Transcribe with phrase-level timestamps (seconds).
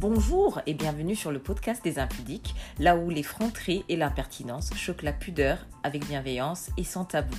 [0.00, 5.02] Bonjour et bienvenue sur le podcast des impudiques, là où les fronteries et l'impertinence choquent
[5.02, 7.34] la pudeur avec bienveillance et sans tabou.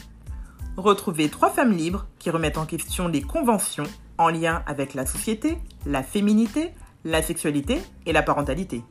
[0.76, 3.86] Retrouvez trois femmes libres qui remettent en question les conventions
[4.18, 6.72] en lien avec la société, la féminité,
[7.06, 8.82] la sexualité et la parentalité.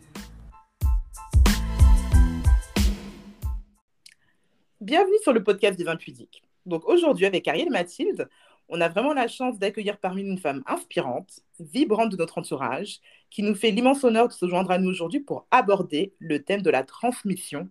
[4.80, 6.42] Bienvenue sur le podcast des impudiques.
[6.64, 8.30] Donc aujourd'hui avec Ariel Mathilde,
[8.70, 13.00] on a vraiment la chance d'accueillir parmi nous une femme inspirante, vibrante de notre entourage,
[13.30, 16.62] qui nous fait l'immense honneur de se joindre à nous aujourd'hui pour aborder le thème
[16.62, 17.68] de la transmission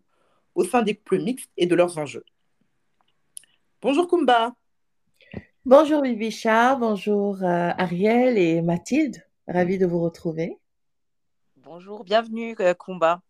[0.55, 2.25] au sein des couples mixtes et de leurs enjeux.
[3.81, 4.53] Bonjour Kumba.
[5.65, 10.57] Bonjour Bibicha, bonjour euh, Ariel et Mathilde, ravie de vous retrouver.
[11.57, 13.21] Bonjour, bienvenue euh, Kumba.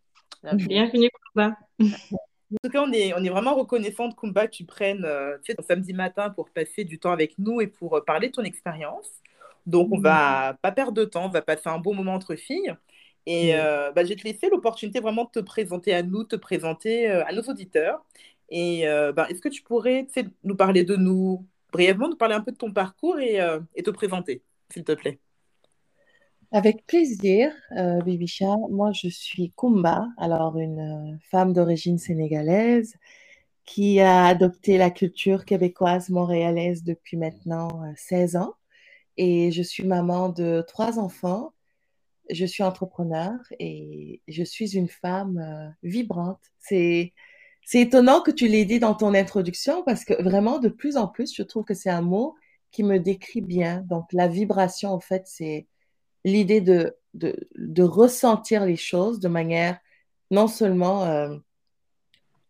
[0.43, 1.57] Bienvenue, Kumba.
[1.81, 5.37] En tout cas, on est, on est vraiment reconnaissant de Kumba que tu prennes euh,
[5.39, 8.33] tu sais, ton samedi matin pour passer du temps avec nous et pour parler de
[8.33, 9.09] ton expérience.
[9.67, 12.73] Donc, on va pas perdre de temps, on va passer un bon moment entre filles.
[13.25, 17.11] Et euh, bah, j'ai te laissé l'opportunité vraiment de te présenter à nous, te présenter
[17.11, 18.05] euh, à nos auditeurs.
[18.49, 20.07] Et euh, bah, est-ce que tu pourrais
[20.45, 23.39] nous parler de nous brièvement, nous parler un peu de ton parcours et,
[23.75, 25.19] et te présenter, s'il te plaît?
[26.53, 27.51] Avec plaisir,
[28.05, 28.55] Bibicha.
[28.69, 32.95] Moi, je suis Kumba, alors une femme d'origine sénégalaise
[33.65, 38.53] qui a adopté la culture québécoise montréalaise depuis maintenant 16 ans
[39.17, 41.53] et je suis maman de trois enfants.
[42.29, 46.41] Je suis entrepreneur et je suis une femme euh, vibrante.
[46.59, 47.13] C'est
[47.63, 51.07] c'est étonnant que tu l'aies dit dans ton introduction parce que vraiment de plus en
[51.07, 52.35] plus, je trouve que c'est un mot
[52.71, 53.83] qui me décrit bien.
[53.89, 55.67] Donc la vibration, en fait, c'est
[56.23, 59.79] l'idée de, de, ressentir les choses de manière
[60.31, 61.35] non seulement euh,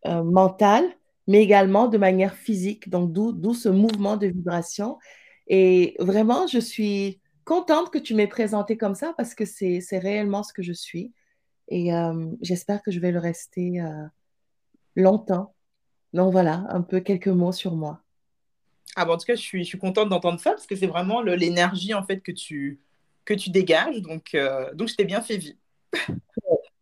[0.06, 0.86] euh, mentale,
[1.28, 2.90] mais également de manière physique.
[2.90, 5.00] Donc d'où ce mouvement de vibration.
[5.48, 10.44] Et vraiment, je suis contente que tu m'aies présentée comme ça parce que c'est réellement
[10.44, 11.14] ce que je suis.
[11.70, 14.06] Et euh, j'espère que je vais le rester euh,
[14.96, 15.56] longtemps.
[16.14, 18.02] Donc voilà, un peu quelques mots sur moi.
[18.96, 20.88] Ah bon, en tout cas, je suis, je suis contente d'entendre ça parce que c'est
[20.88, 22.80] vraiment l'énergie en fait que tu,
[23.24, 24.02] que tu dégages.
[24.02, 25.58] Donc, euh, donc je t'ai bien fait vie.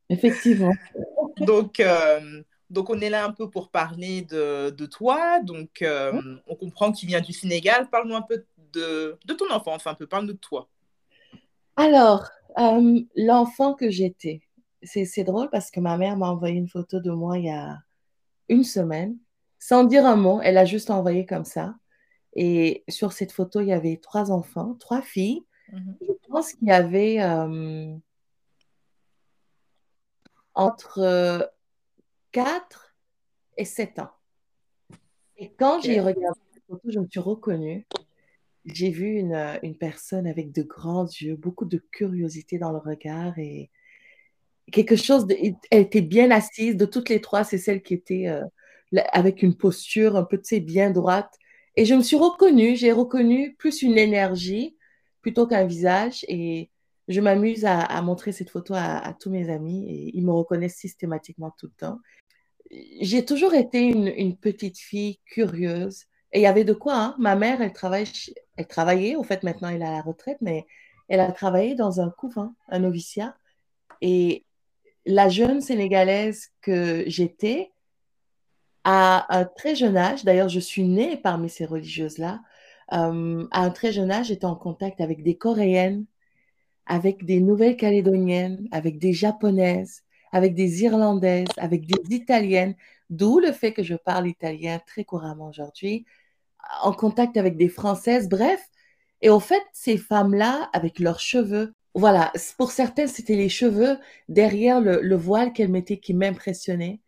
[0.09, 0.73] Effectivement.
[1.37, 1.81] donc,
[2.71, 5.39] donc, on est là un peu pour parler de, de toi.
[5.41, 5.83] Donc,
[6.47, 7.89] on comprend que tu viens du Sénégal.
[7.89, 8.45] Parle-nous un peu de,
[8.79, 10.69] ton enfance un peu Parle-nous de toi.
[11.75, 14.41] Alors, euh, l'enfant que j'étais,
[14.83, 17.79] c'est drôle parce que ma mère m'a envoyé une photo de moi il y a
[18.49, 19.17] une semaine,
[19.59, 21.75] sans dire un mot, elle a juste envoyé comme ça.
[22.33, 25.43] Et sur cette photo, il y avait trois enfants, trois filles.
[25.71, 25.97] Mhm.
[26.01, 27.95] Je pense qu'il y avait euh,
[30.53, 31.51] entre
[32.31, 32.95] 4
[33.57, 34.11] et 7 ans.
[35.37, 37.87] Et quand j'ai regardé cette photo, je me suis reconnue
[38.65, 42.79] j'ai vu une, euh, une, personne avec de grands yeux, beaucoup de curiosité dans le
[42.79, 43.69] regard et
[44.71, 45.27] quelque chose.
[45.71, 46.75] Elle était bien assise.
[46.75, 48.43] De toutes les trois, c'est celle qui était euh,
[49.13, 51.33] avec une posture un peu, tu sais, bien droite.
[51.75, 52.75] Et je me suis reconnue.
[52.75, 54.75] J'ai reconnu plus une énergie
[55.21, 56.25] plutôt qu'un visage.
[56.27, 56.71] Et
[57.07, 61.53] je m'amuse à, montrer cette photo à, tous mes amis et ils me reconnaissent systématiquement
[61.57, 61.99] tout le temps.
[63.01, 66.95] J'ai toujours été une, une petite fille curieuse et il y avait de quoi.
[66.97, 67.15] Hein.
[67.19, 68.07] Ma mère, elle, travaille,
[68.57, 70.65] elle travaillait, au fait, maintenant elle est à la retraite, mais
[71.07, 73.35] elle a travaillé dans un couvent, un noviciat.
[74.01, 74.45] Et
[75.05, 77.71] la jeune Sénégalaise que j'étais,
[78.83, 82.41] à un très jeune âge, d'ailleurs, je suis née parmi ces religieuses-là,
[82.93, 86.05] euh, à un très jeune âge, j'étais en contact avec des Coréennes,
[86.85, 92.75] avec des Nouvelles-Calédoniennes, avec des Japonaises, avec des Irlandaises, avec des Italiennes,
[93.09, 96.05] d'où le fait que je parle italien très couramment aujourd'hui,
[96.81, 98.61] en contact avec des Françaises, bref.
[99.21, 104.81] Et au fait, ces femmes-là, avec leurs cheveux, voilà, pour certaines, c'était les cheveux derrière
[104.81, 106.99] le, voile qu'elles mettaient qui m'impressionnaient.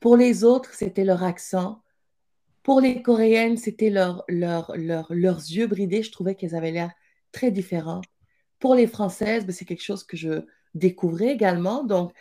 [0.00, 1.82] Pour les autres, c'était leur accent.
[2.62, 6.02] Pour les Coréennes, c'était leur, leur, leurs yeux bridés.
[6.02, 6.92] Je trouvais qu'elles avaient l'air
[7.32, 8.02] très différents.
[8.60, 11.84] Pour les Françaises, ben, c'est quelque chose que je découvrais également.
[11.84, 12.12] Donc,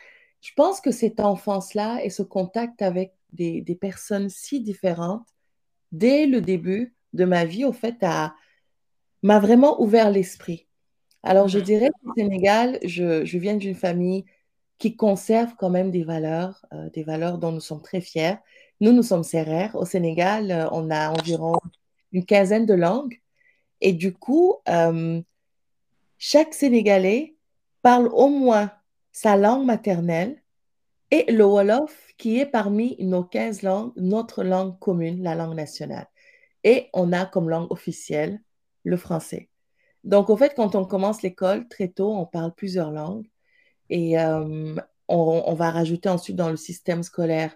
[0.41, 5.32] je pense que cette enfance-là et ce contact avec des, des personnes si différentes
[5.93, 8.03] dès le début de ma vie, au fait,
[9.21, 10.67] m'a vraiment ouvert l'esprit.
[11.23, 11.63] Alors, je mhm.
[11.63, 14.25] dirais qu'au Sénégal, je, je viens d'une famille
[14.77, 18.35] qui conserve quand même des valeurs, euh, des valeurs dont nous sommes très fiers.
[18.81, 19.75] Nous, nous sommes serrères.
[19.75, 21.53] Au Sénégal, euh, on a environ
[22.11, 23.21] une quinzaine de langues.
[23.79, 25.21] Et du coup, euh,
[26.17, 27.35] chaque Sénégalais
[27.81, 28.71] parle au moins
[29.13, 30.42] sa langue maternelle
[31.13, 36.07] et le Wolof, qui est parmi nos 15 langues, notre langue commune, la langue nationale.
[36.63, 38.41] Et on a comme langue officielle
[38.83, 39.47] le français.
[40.03, 43.27] Donc, au fait, quand on commence l'école, très tôt, on parle plusieurs langues.
[43.91, 44.75] Et euh,
[45.07, 47.55] on, va rajouter ensuite dans le système scolaire,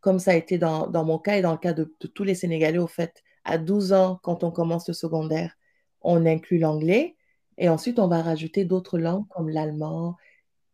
[0.00, 1.84] comme ça a été dans, mon cas et dans le cas de,
[2.14, 5.56] tous les Sénégalais, au fait, à 12 ans, quand on commence le secondaire,
[6.02, 7.16] on inclut l'anglais.
[7.56, 10.18] Et ensuite, on va rajouter d'autres langues comme l'allemand,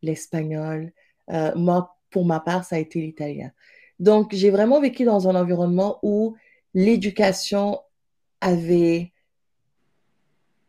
[0.02, 0.92] l'espagnol.
[1.30, 3.50] Euh, moi, pour ma part, ça a été l'italien.
[3.98, 6.36] Donc, j'ai vraiment vécu dans un environnement où
[6.74, 7.80] l'éducation
[8.40, 9.12] avait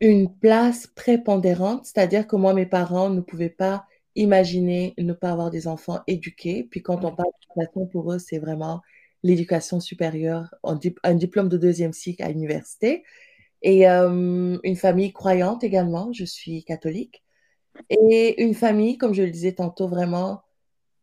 [0.00, 5.50] une place prépondérante, c'est-à-dire que moi, mes parents ne pouvaient pas imaginer ne pas avoir
[5.50, 6.66] des enfants éduqués.
[6.68, 8.82] Puis quand on parle d'éducation, pour eux, c'est vraiment
[9.22, 13.04] l'éducation supérieure, un, diplôme de deuxième cycle à l'université.
[13.62, 17.22] Et euh, une famille croyante également, je suis catholique.
[17.88, 20.42] Et une famille, comme je le disais tantôt, vraiment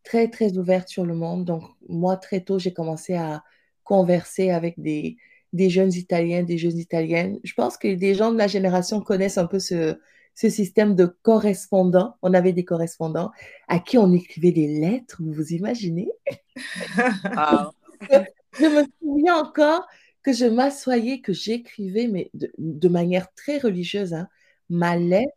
[0.04, 1.44] très, très ouverte sur le monde.
[1.44, 3.42] Donc, moi, très tôt, j'ai commencé à
[3.82, 5.16] converser avec des,
[5.52, 7.38] des jeunes Italiens, des jeunes Italiennes.
[7.44, 9.98] Je pense que des gens de la génération connaissent un peu ce,
[10.34, 12.16] ce système de correspondants.
[12.22, 13.30] On avait des correspondants
[13.68, 16.10] à qui on écrivait des lettres, vous vous imaginez?
[17.36, 17.70] Ah.
[18.58, 19.84] Je me souviens encore
[20.22, 24.28] que je m'assoyais, que j'écrivais, mais de, manière très religieuse, hein,
[24.70, 25.32] ma lettre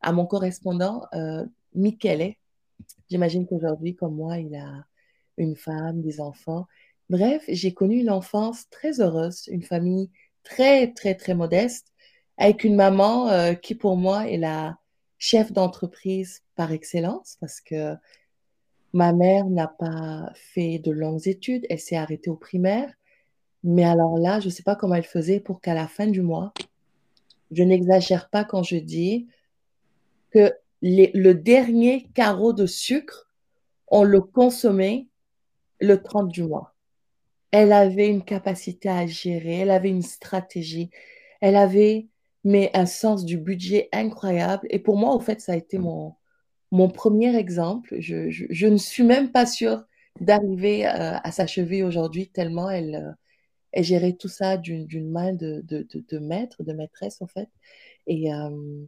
[0.00, 1.44] à mon correspondant, euh,
[1.74, 2.34] Michele.
[3.08, 4.84] J'imagine qu'aujourd'hui, comme moi, il a
[5.36, 6.66] une femme, des enfants.
[7.08, 10.10] Bref, j'ai connu une enfance très heureuse, une famille
[10.42, 11.92] très, très, très modeste,
[12.36, 14.78] avec une maman euh, qui, pour moi, est la
[15.18, 17.94] chef d'entreprise par excellence, parce que
[18.92, 22.92] ma mère n'a pas fait de longues études, elle s'est arrêtée au primaire.
[23.62, 26.22] Mais alors là, je ne sais pas comment elle faisait pour qu'à la fin du
[26.22, 26.52] mois,
[27.50, 29.28] je n'exagère pas quand je dis
[30.30, 33.28] que le dernier carreau de sucre,
[33.88, 35.08] on le consommait
[35.80, 36.74] le 30 du mois
[37.52, 40.90] elle avait une capacité à gérer, elle avait une stratégie,
[41.40, 42.08] elle avait
[42.44, 44.66] mais un sens du budget incroyable.
[44.70, 46.14] Et pour moi, au fait, ça a été mon,
[46.70, 47.96] mon premier exemple.
[48.00, 49.84] Je, ne suis même pas sûre
[50.20, 53.12] d'arriver euh, à sa cheville aujourd'hui, tellement elle, euh,
[53.72, 57.48] elle gérait tout ça d'une main de, de, maître, de maîtresse, en fait.
[58.06, 58.84] Et euh,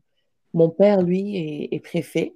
[0.54, 2.34] mon père, lui, est, est préfet.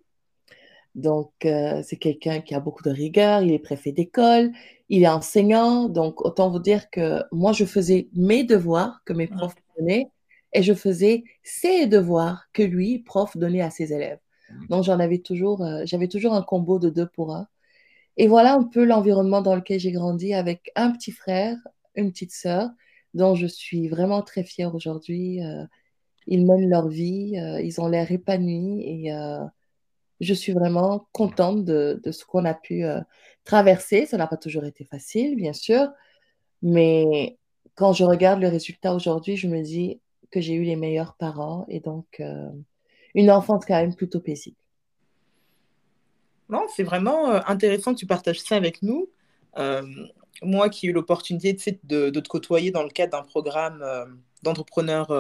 [0.95, 4.51] Donc, c'est quelqu'un qui a beaucoup de rigueur, il est préfet d'école,
[4.89, 9.27] il est enseignant, donc autant vous dire que moi, je faisais mes devoirs que mes
[9.27, 10.11] profs donnaient
[10.53, 14.19] et je faisais ses devoirs que lui, prof, donnait à ses élèves.
[14.49, 14.67] Mmh.
[14.69, 17.47] Donc, j'en avais toujours, euh, j'avais toujours un combo de deux pour un.
[18.17, 21.59] Et voilà un peu l'environnement dans lequel j'ai grandi avec un petit frère,
[21.95, 22.71] une petite sœur,
[23.13, 25.45] dont je suis vraiment très fière aujourd'hui.
[25.45, 25.65] Euh,
[26.27, 29.13] ils mènent leur vie, euh, ils ont l'air épanouis et
[30.21, 33.01] je suis vraiment contente de, ce qu'on a pu euh,
[33.45, 34.07] traverser.
[34.07, 35.89] Ça n'a pas toujours été facile, bien sûr,
[36.63, 37.39] mais
[37.75, 40.01] quand je regarde le résultat aujourd'hui, je me dis
[40.31, 42.51] que j'ai eu les meilleurs parents et donc euh,
[43.15, 44.57] une enfance quand même plutôt paisible.
[46.49, 49.09] Non, c'est vraiment euh, intéressant que tu partages ça avec nous.
[50.43, 53.83] moi qui ai eu l'opportunité de, de, te côtoyer dans le cadre d'un programme
[54.43, 55.11] d'entrepreneurs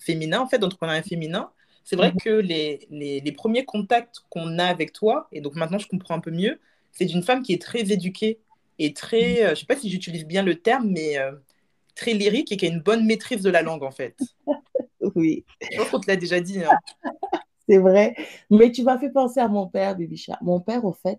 [0.00, 1.50] féminins, en fait, d'entrepreneuriat féminin,
[1.84, 2.16] c'est vrai mhm.
[2.18, 6.20] que les, les, premiers contacts qu'on a avec toi, et donc maintenant je comprends un
[6.20, 6.60] peu mieux,
[6.92, 8.40] c'est d'une femme qui est très éduquée
[8.78, 9.38] et très, mhm.
[9.38, 11.32] euh, je ne sais pas si j'utilise bien le terme, mais euh,
[11.94, 14.16] très lyrique et qui a une bonne maîtrise de la langue en fait.
[15.14, 15.44] oui.
[15.60, 16.62] Je pense qu'on te l'a déjà dit.
[16.62, 16.70] Hein.
[17.68, 18.14] c'est vrai.
[18.50, 20.38] Mais tu m'as fait penser à mon père, Bibicha.
[20.42, 21.18] Mon père, au fait,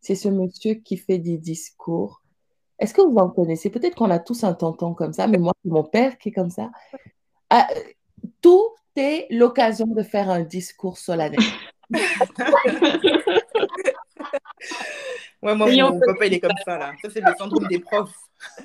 [0.00, 2.22] c'est ce monsieur qui fait des discours.
[2.78, 3.70] Est-ce que vous en connaissez?
[3.70, 6.32] Peut-être qu'on a tous un tonton comme ça, mais moi, c'est mon père qui est
[6.32, 6.70] comme ça.
[7.48, 7.66] Ah,
[8.40, 8.74] tout
[9.30, 11.38] l'occasion de faire un discours solennel.
[11.90, 12.00] ouais,
[15.54, 16.92] moi, mon, papa, il est comme ça, là.
[17.02, 18.16] Ça, c'est le syndrome des profs.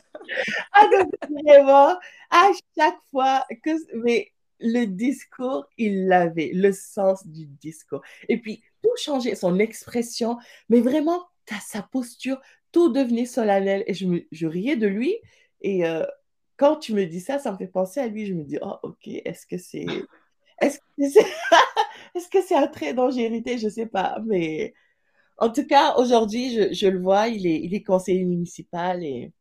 [0.74, 0.88] ah,
[1.29, 3.72] vraiment, à chaque fois que...
[4.03, 8.01] Mais le discours, il l'avait, le sens du discours.
[8.29, 10.38] Et puis, tout changeait, son expression,
[10.70, 11.27] mais vraiment,
[11.62, 12.39] sa posture,
[12.72, 13.84] tout devenait solennel.
[13.88, 15.17] Et je, me, je riais de lui.
[15.62, 16.05] Et euh,
[16.62, 18.27] quand tu me dis ça, ça me fait penser à lui.
[18.27, 19.88] Je me dis, oh, ok, est-ce que c'est
[20.62, 24.20] Est-ce que c'est un trait dont j'ai hérité Je ne sais pas.
[24.24, 24.75] Mais
[25.38, 29.34] en tout cas, aujourd'hui, je, le vois, il est, il est conseiller municipal et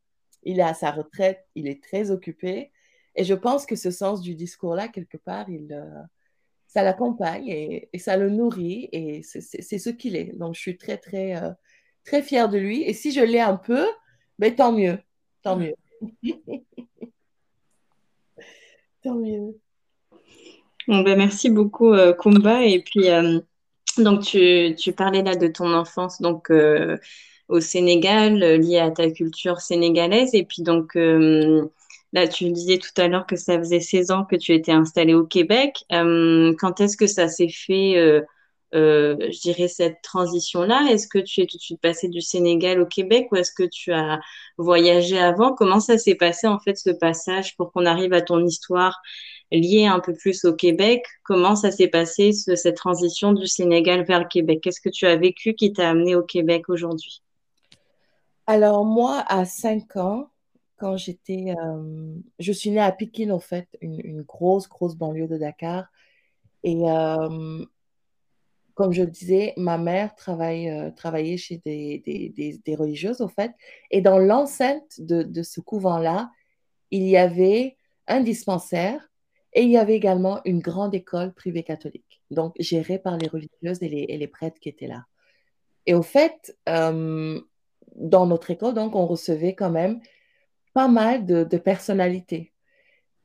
[0.45, 2.73] il est à sa retraite, il est très occupé.
[3.17, 6.03] Et je pense que ce sens du discours-là, quelque part, il, euh,
[6.69, 10.33] ça l'accompagne et, ça le nourrit et c'est ce qu'il est.
[10.39, 11.51] Donc, je suis très, très, euh,
[12.05, 12.83] très fière de lui.
[12.83, 13.87] Et si je l'ai un peu,
[14.39, 14.99] mais ben, tant mieux.
[15.43, 15.75] Tant mieux.
[20.89, 22.65] Ben, merci beaucoup, euh, Kumba.
[22.65, 23.41] Et puis, euh,
[23.99, 26.97] donc, tu, tu, parlais là de ton enfance donc, euh,
[27.49, 30.35] au Sénégal, liée à ta culture sénégalaise.
[30.35, 34.37] Et puis, donc, là, tu disais tout à l'heure que ça faisait 16 ans que
[34.37, 35.85] tu étais installée au Québec.
[35.91, 38.23] quand est-ce que ça s'est fait,
[38.73, 40.87] je dirais, cette transition-là?
[40.91, 43.65] Est-ce que tu es tout de suite passée du Sénégal au Québec ou est-ce que
[43.65, 44.21] tu as
[44.59, 45.55] voyagé avant?
[45.55, 49.01] Comment ça s'est passé, en fait, ce passage pour qu'on arrive à ton histoire
[49.51, 51.05] liée un peu plus au Québec?
[51.25, 54.61] Comment ça s'est passé, cette transition du Sénégal vers le Québec?
[54.63, 57.23] Qu'est-ce que tu as vécu qui t'a amené au Québec aujourd'hui?
[58.47, 60.31] Alors, moi, à 5 ans,
[60.81, 61.55] quand j'étais.
[61.57, 65.85] Euh, je suis née à Pikine, en fait, une, grosse, grosse banlieue de Dakar.
[66.65, 67.65] Et euh,
[68.75, 73.53] comme je le disais, ma mère euh, travaillait chez des, religieuses, en fait.
[73.91, 76.31] Et dans l'enceinte de, ce couvent-là,
[76.91, 79.09] il y avait un dispensaire
[79.53, 83.83] et il y avait également une grande école privée catholique, donc gérée par les religieuses
[83.83, 85.05] et les, prêtres qui étaient là.
[85.87, 90.01] Et au fait, dans notre école, donc, on recevait quand même
[90.73, 92.53] pas mal de, personnalités.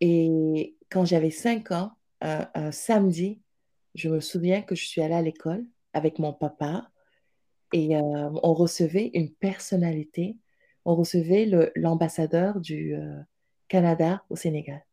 [0.01, 3.41] Et quand j'avais 5 ans, un, samedi,
[3.95, 6.89] je me souviens que je suis allée à l'école avec mon papa
[7.73, 10.37] et euh, on recevait une personnalité.
[10.85, 13.19] On recevait l'ambassadeur du euh,
[13.67, 14.85] Canada au Sénégal.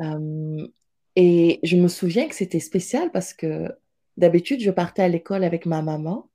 [0.00, 0.68] Euh,
[1.14, 3.74] et je me souviens que c'était spécial parce que
[4.18, 6.28] d'habitude, je partais à l'école avec ma maman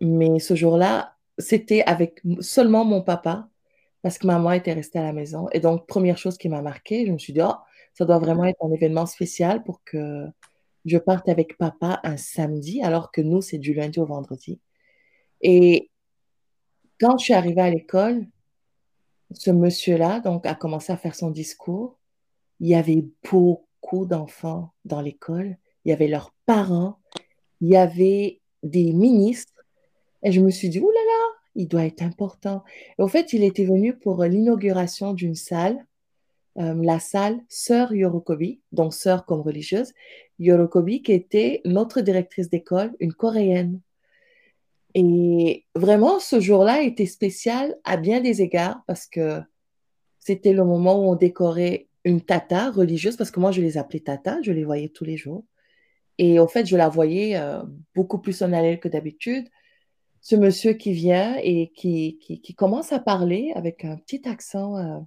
[0.00, 3.48] mais ce jour-là, c'était avec seulement mon papa
[4.02, 5.48] parce que maman était restée à la maison.
[5.52, 7.54] Et donc, première chose qui m'a marquée, je me suis dit, oh,
[7.96, 10.26] ça doit vraiment être un événement spécial pour que
[10.84, 14.60] je parte avec papa un samedi, alors que nous, c'est du lundi au vendredi.
[15.40, 15.90] Et
[17.00, 18.26] quand je suis arrivée à l'école,
[19.32, 21.98] ce monsieur-là a commencé à faire son discours.
[22.60, 25.56] Il y avait beaucoup d'enfants dans l'école.
[25.84, 26.98] Il y avait leurs parents.
[27.62, 29.64] Il y avait des ministres.
[30.22, 31.24] Et je me suis dit, oulala,
[31.54, 32.62] il doit être important.
[32.98, 35.84] Et au fait, il était venu pour l'inauguration d'une salle,
[36.58, 39.92] euh, la salle Sœur Yorokobi, donc sœur comme religieuse,
[40.38, 43.80] Yorokobi, qui était notre directrice d'école, une coréenne.
[44.94, 49.40] Et vraiment, ce jour-là était spécial à bien des égards parce que
[50.18, 54.00] c'était le moment où on décorait une tata religieuse, parce que moi, je les appelais
[54.00, 55.44] tata, je les voyais tous les jours.
[56.18, 57.62] Et au fait, je la voyais euh,
[57.94, 59.48] beaucoup plus en allée que d'habitude
[60.26, 64.98] ce monsieur qui vient et qui, qui, commence à parler avec un petit accent euh,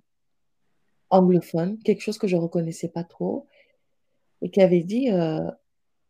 [1.10, 3.48] anglophone, quelque chose que je ne reconnaissais pas trop,
[4.42, 5.50] et qui avait dit, euh,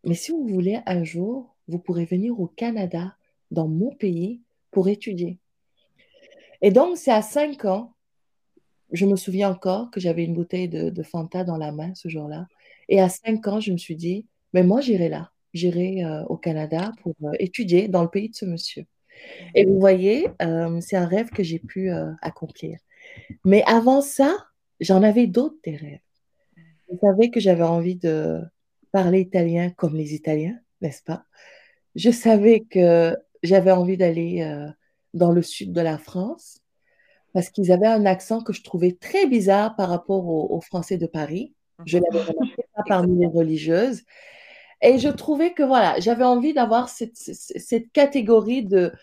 [0.03, 3.15] mais si vous voulez, un jour, vous pourrez venir au Canada,
[3.51, 4.41] dans mon pays,
[4.71, 5.39] pour étudier.
[6.61, 7.93] Et donc, c'est à cinq ans,
[8.91, 12.47] je me souviens encore que j'avais une bouteille de, Fanta dans la main ce jour-là.
[12.87, 15.31] Et à cinq ans, je me suis dit, mais moi, j'irai là.
[15.53, 18.85] J'irai euh, au Canada pour étudier dans le pays de ce monsieur.
[19.55, 22.79] Et vous voyez, euh, c'est un rêve que j'ai pu euh, accomplir.
[23.45, 24.35] Mais avant ça,
[24.79, 25.99] j'en avais d'autres des rêves.
[26.91, 28.41] Je savais que j'avais envie de
[28.91, 31.25] parler italien comme les Italiens, n'est-ce pas?
[31.95, 34.67] Je savais que j'avais envie d'aller euh,
[35.13, 36.59] dans le sud de la France
[37.33, 41.05] parce qu'ils avaient un accent que je trouvais très bizarre par rapport aux, Français de
[41.05, 41.53] Paris.
[41.85, 44.03] Je l'avais remarqué pas parmi les religieuses.
[44.81, 48.93] Et je trouvais que voilà, j'avais envie d'avoir cette, cette, catégorie de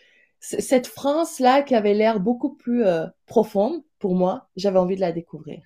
[0.40, 5.12] cette France-là qui avait l'air beaucoup plus euh, profonde pour moi, j'avais envie de la
[5.12, 5.62] découvrir.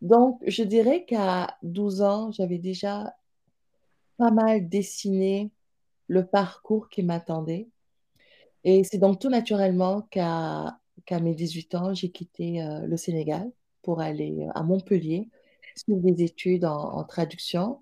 [0.00, 3.14] Donc, je dirais qu'à 12 ans, j'avais déjà
[4.16, 5.50] pas mal dessiné
[6.08, 7.68] le parcours qui m'attendait.
[8.64, 10.78] Et c'est donc tout naturellement qu'à
[11.20, 13.50] mes 18 ans, j'ai quitté euh, le Sénégal
[13.82, 15.28] pour aller euh, à Montpellier,
[15.76, 17.80] suivre des études en, traduction.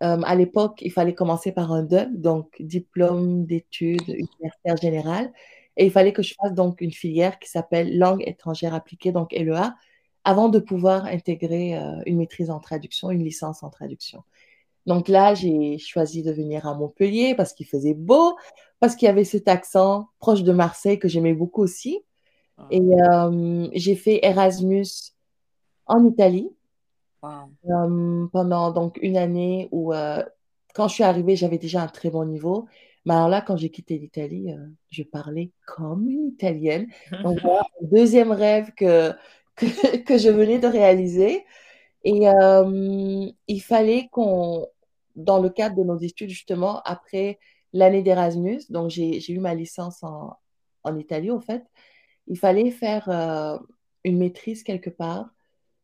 [0.00, 5.32] À l'époque, il fallait commencer par un DEUG, donc diplôme d'études universitaires générales.
[5.76, 9.32] Et il fallait que je fasse donc une filière qui s'appelle langue étrangère appliquée, donc
[9.32, 9.74] LEA,
[10.24, 14.22] avant de pouvoir intégrer euh, une maîtrise en traduction, une licence en traduction.
[14.86, 18.36] Donc là, j'ai choisi de venir à Montpellier parce qu'il faisait beau,
[18.80, 22.00] parce qu'il y avait cet accent proche de Marseille que j'aimais beaucoup aussi.
[22.56, 22.66] Ah.
[22.70, 24.86] Et euh, j'ai fait Erasmus
[25.86, 26.50] en Italie
[27.70, 29.92] euh, pendant donc une année où,
[30.74, 32.66] quand je suis arrivée, j'avais déjà un très bon niveau.
[33.06, 36.88] Mais alors là, quand j'ai quitté l'Italie, euh, je parlais comme une Italienne.
[37.22, 39.12] Donc voilà, deuxième rêve que,
[40.04, 41.44] que, je venais de réaliser.
[42.02, 44.66] Et euh, il fallait qu'on,
[45.14, 47.38] dans le cadre de nos études, justement, après
[47.72, 50.34] l'année d'Erasmus, donc j'ai eu ma licence en,
[50.82, 51.64] en, Italie, en fait,
[52.26, 53.58] il fallait faire euh,
[54.04, 55.30] une maîtrise quelque part,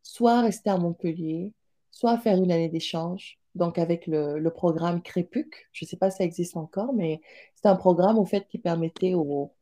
[0.02, 1.52] soit rester à Montpellier,
[1.90, 5.68] soit faire une année d'échange donc avec le, programme Crépuc.
[5.72, 7.20] Je ne sais pas si ça existe encore, mais
[7.54, 9.52] c'est un programme au fait qui permettait aux,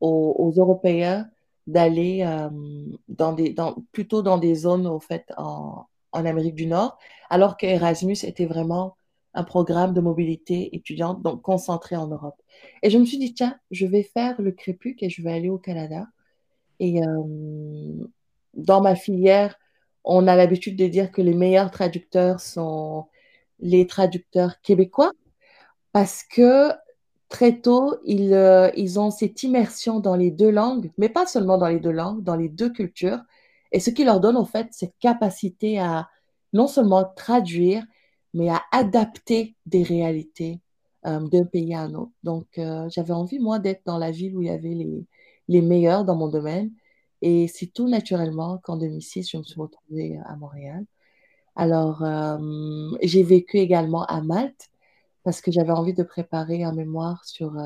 [0.00, 1.28] aux, Européens
[1.66, 2.50] d'aller euh,
[3.08, 3.36] dans
[3.92, 6.98] plutôt dans des zones, au fait, en, en Amérique du Nord,
[7.30, 8.96] alors qu'Erasmus était vraiment
[9.34, 12.40] un programme de mobilité étudiante, donc concentré en Europe.
[12.82, 15.50] Et je me suis dit, tiens, je vais faire le Crépuc et je vais aller
[15.50, 16.06] au Canada.
[16.78, 18.06] Et euh,
[18.54, 19.58] dans ma filière,
[20.04, 23.06] on a l'habitude de dire que les meilleurs traducteurs sont
[23.60, 25.12] les traducteurs québécois
[25.92, 26.70] parce que
[27.28, 31.58] très tôt, ils, euh, ils ont cette immersion dans les deux langues, mais pas seulement
[31.58, 33.20] dans les deux langues, dans les deux cultures.
[33.72, 36.08] Et ce qui leur donne, en fait, cette capacité à
[36.52, 37.84] non seulement traduire,
[38.34, 40.60] mais à adapter des réalités
[41.06, 42.12] euh, d'un pays à un autre.
[42.22, 45.06] Donc, euh, j'avais envie, moi, d'être dans la ville où il y avait les,
[45.48, 46.70] les meilleurs dans mon domaine.
[47.26, 50.84] Et c'est tout naturellement qu'en 2006, je me suis retrouvée à Montréal.
[51.56, 54.68] Alors, euh, j'ai vécu également à Malte
[55.22, 57.56] parce que j'avais envie de préparer un mémoire sur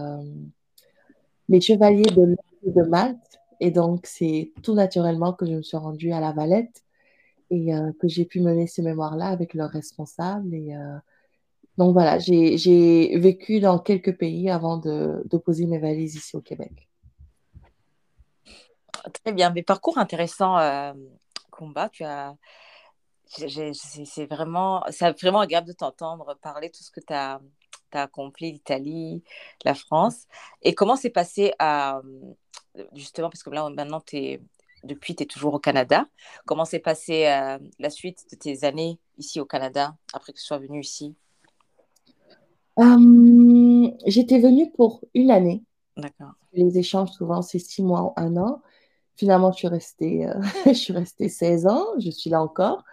[1.49, 3.41] les chevaliers de, Malte.
[3.59, 6.85] Et donc, c'est tout naturellement que je me suis rendue à La Valette
[7.50, 10.55] et que j'ai pu mener ce mémoire-là avec leurs responsables.
[10.55, 10.73] Et
[11.79, 16.41] donc voilà, j'ai vécu dans quelques pays avant de, de poser mes valises ici au
[16.41, 16.88] Québec.
[19.12, 20.93] Très bien, mais parcours intéressant, euh,
[21.50, 21.88] combat.
[21.88, 22.35] Tu as,
[23.27, 27.41] c'est vraiment, c'est vraiment agréable de t'entendre parler tout ce que tu as,
[27.93, 29.23] as, accompli, l'Italie,
[29.65, 30.27] la France.
[30.62, 32.00] Et comment s'est passé à,
[32.95, 34.41] justement, parce que là maintenant es
[34.85, 36.07] depuis, tu es toujours au Canada.
[36.47, 40.45] Comment s'est passée euh, la suite de tes années ici au Canada après que tu
[40.45, 41.17] sois venue ici?
[42.79, 45.65] Euh, J'étais venue pour une année.
[45.97, 46.33] D'accord.
[46.53, 48.62] Les échanges, souvent, c'est six mois ou un an.
[49.18, 51.84] Finalement, je suis restée, euh, je suis restée 16 ans.
[51.98, 52.84] Je suis là encore.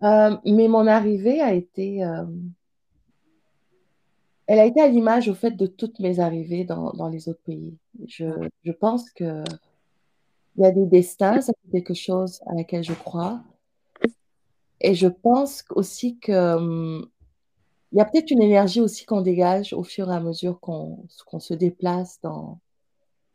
[0.00, 1.98] mais mon arrivée a été...
[4.46, 7.42] elle a été à l'image, au fait, de toutes mes arrivées dans, dans les autres
[7.44, 7.76] pays.
[8.06, 8.26] Je,
[8.64, 9.44] je pense que
[10.56, 13.42] il y a des destins, c'est quelque chose à laquelle je crois.
[14.80, 17.08] Et je pense aussi que hum,
[17.92, 21.06] il y a peut-être une énergie aussi qu'on dégage au fur et à mesure qu'on
[21.38, 22.58] se déplace dans,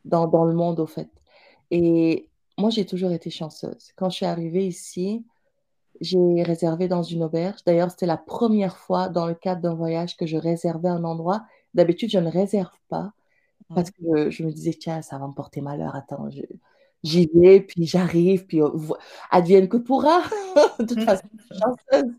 [0.05, 1.09] dans, dans, le monde, au fait.
[1.71, 3.91] Et moi, j'ai toujours été chanceuse.
[3.95, 5.25] Quand je suis arrivée ici,
[6.01, 7.63] j'ai réservé dans une auberge.
[7.65, 11.43] D'ailleurs, c'était la première fois dans le cadre d'un voyage que je réservais un endroit.
[11.73, 13.13] D'habitude, je ne réserve pas
[13.73, 15.95] parce que je, je, me disais, tiens, ça va me porter malheur.
[15.95, 16.41] Attends, je,
[17.03, 18.61] j'y vais, puis j'arrive, puis
[19.29, 20.21] advienne que pourra.
[20.79, 22.13] de toute façon, chanceuse.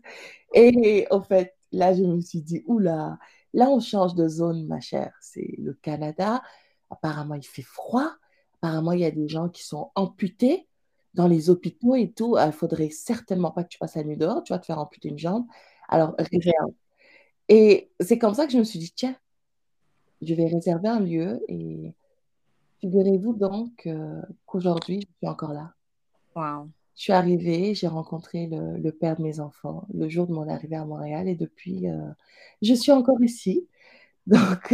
[0.53, 3.17] Et au fait, là, je me suis dit, oula,
[3.53, 5.13] là, on change de zone, ma chère.
[5.21, 6.41] C'est le Canada.
[6.89, 8.11] Apparemment, il fait froid.
[8.63, 10.67] Apparemment, il y a des gens qui sont amputés
[11.13, 12.37] dans les hôpitaux et tout.
[12.37, 14.41] Il faudrait certainement pas que tu passes la nuit dehors.
[14.43, 15.45] Tu vas te faire amputer une jambe.
[15.89, 16.71] Alors, réserve.
[17.49, 19.15] Et c'est comme ça que je me suis dit, tiens,
[20.21, 21.93] je vais réserver un lieu et
[22.83, 25.73] Figurez-vous donc euh, qu'aujourd'hui, je suis encore là.
[26.35, 26.69] Wow.
[26.97, 30.49] Je suis arrivée, j'ai rencontré le, le, père de mes enfants le jour de mon
[30.49, 32.09] arrivée à Montréal et depuis, euh,
[32.61, 33.69] je suis encore ici.
[34.27, 34.73] Donc,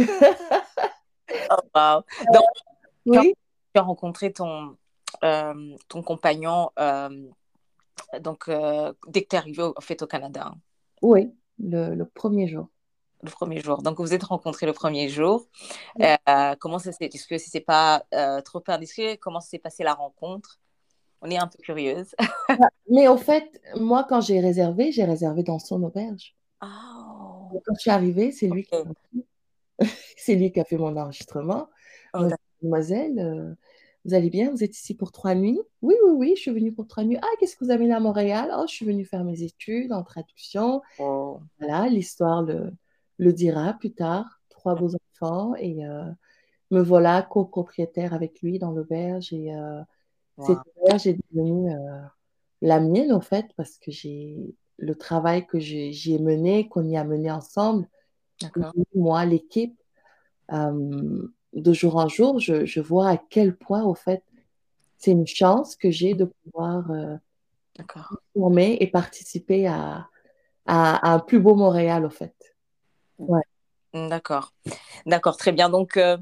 [1.50, 2.02] oh, wow.
[2.34, 2.44] donc
[3.06, 3.32] oui?
[3.74, 4.76] Tu as rencontré ton,
[5.24, 7.28] euh, ton compagnon euh,
[8.20, 10.52] donc, euh, dès que tu es arrivé au, fait, au Canada.
[11.02, 12.68] Oui, le, le premier jour
[13.22, 13.82] le premier jour.
[13.82, 15.46] Donc, vous êtes rencontrés le premier jour.
[16.58, 18.02] Comment ça s'est Est-ce que c'est pas
[18.46, 20.58] trop indiscret, comment s'est passée la rencontre?
[21.20, 22.14] On est un peu curieuse.
[22.48, 26.34] Ah, mais au fait, moi, quand j'ai réservé, j'ai réservé dans son auberge.
[26.62, 27.60] Oh.
[27.64, 28.74] Quand je suis arrivée, c'est lui, qui...
[30.16, 31.68] c'est lui qui a fait mon enregistrement.
[32.14, 32.26] Oh,
[32.62, 33.54] Mademoiselle, euh,
[34.04, 34.50] vous allez bien?
[34.50, 35.60] Vous êtes ici pour trois nuits?
[35.82, 37.18] Oui, oui, oui, je suis venue pour trois nuits.
[37.20, 38.50] Ah, qu'est-ce que vous avez à Montréal?
[38.56, 40.82] Oh, je suis venue faire mes études en traduction.
[40.98, 41.40] Oh.
[41.58, 42.72] Voilà, l'histoire, le,
[43.18, 46.04] le dira plus tard, trois beaux enfants, et euh,
[46.70, 49.32] me voilà copropriétaire avec lui dans l'auberge.
[49.32, 49.80] Et euh,
[50.38, 50.46] wow.
[50.46, 52.02] cette auberge est devenue euh,
[52.62, 54.36] la mienne, en fait, parce que j'ai
[54.78, 57.86] le travail que j'y ai mené, qu'on y a mené ensemble,
[58.94, 59.78] moi, l'équipe,
[61.52, 64.22] de jour en jour, je, je, vois à quel point, au fait,
[64.98, 66.90] c'est une chance que j'ai de pouvoir
[68.34, 70.08] former et participer à,
[70.66, 72.34] à, à, un plus beau Montréal, au fait.
[73.18, 73.42] Ouais.
[73.92, 74.52] D'accord.
[75.06, 75.68] D'accord, très bien.
[75.68, 76.16] Donc, euh,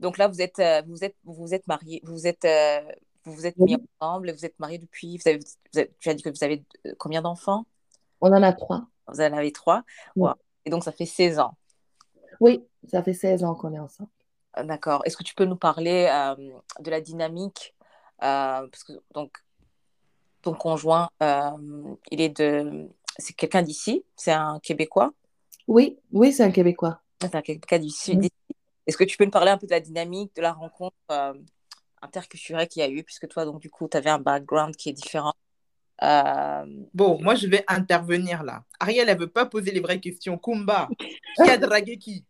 [0.00, 2.80] donc là, vous êtes, euh, vous êtes, vous êtes mariés, vous êtes, euh,
[3.24, 3.88] vous vous êtes mis oui.
[4.00, 5.18] ensemble, vous êtes mariés depuis.
[5.18, 6.64] Vous avez, vous avez, tu as dit que vous avez
[6.98, 7.64] combien d'enfants?
[8.20, 8.86] On en a trois.
[9.08, 9.84] Vous en avez trois.
[10.16, 10.28] Oui.
[10.28, 10.34] Wow.
[10.64, 11.56] Et donc, ça fait 16 ans.
[12.40, 14.10] Oui, ça fait 16 ans qu'on est ensemble.
[14.56, 15.02] D'accord.
[15.04, 16.06] Est-ce que tu peux nous parler
[16.80, 17.74] de la dynamique
[18.18, 19.38] Parce que donc,
[20.42, 22.88] ton conjoint, il est de,
[23.18, 25.12] c'est quelqu'un d'ici, c'est un Québécois?
[25.68, 27.00] Oui, oui, c'est un Québécois.
[27.20, 28.24] C'est un Québécois du Sud.
[28.24, 28.28] Mmh.
[28.86, 31.34] Est-ce que tu peux nous parler un peu de la dynamique, de la rencontre euh,
[32.00, 34.88] interculturel qu'il y a eu, puisque toi, donc, du coup, tu avais un background qui
[34.88, 35.34] est différent.
[36.02, 38.64] Euh, Bon, moi, je vais intervenir là.
[38.80, 40.36] Ariel, elle veut pas poser les vraies questions.
[40.36, 40.88] Kumba,
[41.36, 42.24] qui a dragué qui?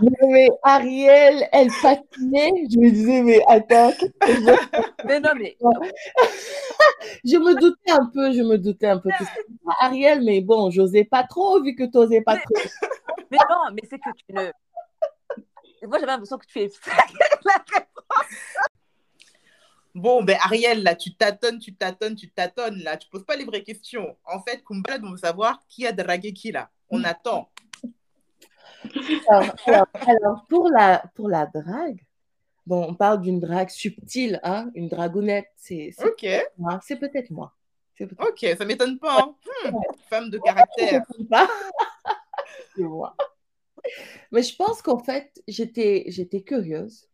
[0.00, 2.52] Mais, Ariel, elle patinait.
[2.70, 3.92] Je me disais, mais attends.
[5.04, 5.56] Mais non, mais
[7.24, 9.10] Je me doutais un peu, je me doutais un peu.
[9.80, 12.54] Ariel, mais bon, j'osais pas trop vu que tu n'osais pas Mais- trop.
[13.30, 14.50] Mais non, mais c'est que tu ne.
[15.86, 16.70] Moi, j'avais l'impression que tu es.
[19.94, 22.96] Bon, ben Ariel, là, tu tâtonnes, tu tâtonnes, tu tâtonnes, là.
[22.96, 24.16] Tu poses pas les vraies questions.
[24.24, 26.70] En fait, Kumba, on veut savoir qui a dragué qui, là.
[26.88, 27.50] On attend.
[29.28, 32.00] Alors, alors- alors, pour, la, pour la drague,
[32.66, 35.90] bon, on parle d'une drague subtile, hein, une dragounette, c'est
[36.58, 37.54] moi, peut-être moi.
[38.20, 39.18] Ok, ça m'étonne pas.
[39.20, 39.34] hein.
[39.70, 39.76] Hmm,
[40.08, 41.02] femme de caractère.
[41.28, 41.48] pas.
[42.76, 43.16] C'est moi.
[44.30, 47.08] Mais je pense qu'en fait, j'étais j'étais curieuse.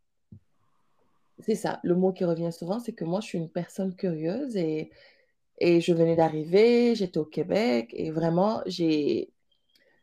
[1.40, 4.56] C'est ça, le mot qui revient souvent, c'est que moi, je suis une personne curieuse
[4.56, 4.90] et,
[5.58, 9.32] et je venais d'arriver, j'étais au Québec et vraiment, j'ai,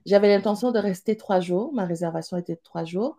[0.05, 1.73] j'avais l'intention de rester trois jours.
[1.73, 3.17] Ma réservation était de trois jours.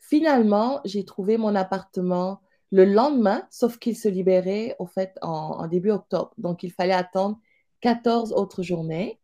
[0.00, 5.90] Finalement, j'ai trouvé mon appartement le lendemain, sauf qu'il se libérait au fait en, début
[5.90, 6.32] octobre.
[6.38, 7.38] Donc, il fallait attendre
[7.80, 9.18] 14 autres journées.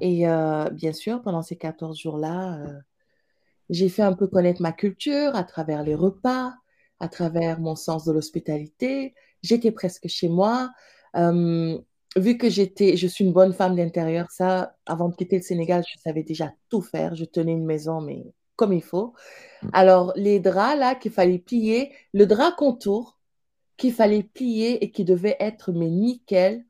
[0.00, 2.78] Et euh, bien sûr, pendant ces 14 jours-là, euh,
[3.70, 6.54] j'ai fait un peu connaître ma culture à travers les repas,
[7.00, 9.14] à travers mon sens de l'hospitalité.
[9.42, 10.70] J'étais presque chez moi.
[11.16, 11.78] Euh,
[12.16, 15.84] vu que j'étais, je suis une bonne femme d'intérieur, ça, avant de quitter le Sénégal,
[15.88, 17.14] je savais déjà tout faire.
[17.14, 18.24] Je tenais une maison, mais
[18.56, 19.14] comme il faut.
[19.72, 23.18] Alors, les draps là qu'il fallait plier, le drap contour
[23.78, 26.64] qu'il fallait plier et qui devait être mais nickel.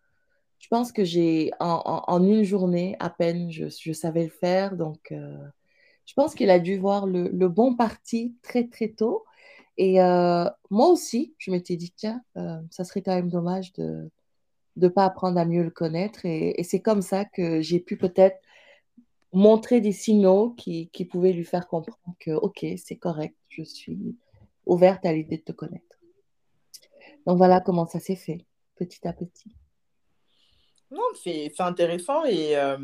[0.58, 4.30] Je pense que j'ai en, en- en une journée à peine, je, je savais le
[4.30, 4.76] faire.
[4.76, 5.36] Donc, euh,
[6.06, 9.24] je pense qu'il a dû voir le, le bon parti très très tôt.
[9.78, 14.10] Et euh, moi aussi, je m'étais dit, tiens, euh, ça serait quand même dommage de
[14.76, 16.24] ne pas apprendre à mieux le connaître.
[16.24, 18.38] Et, et c'est comme ça que j'ai pu peut-être
[19.32, 24.16] montrer des signaux qui, qui pouvaient lui faire comprendre que, OK, c'est correct, je suis
[24.64, 25.84] ouverte à l'idée de te connaître.
[27.26, 29.54] Donc voilà comment ça s'est fait, petit à petit.
[30.90, 32.24] Non, c'est c'est intéressant.
[32.24, 32.78] Et euh,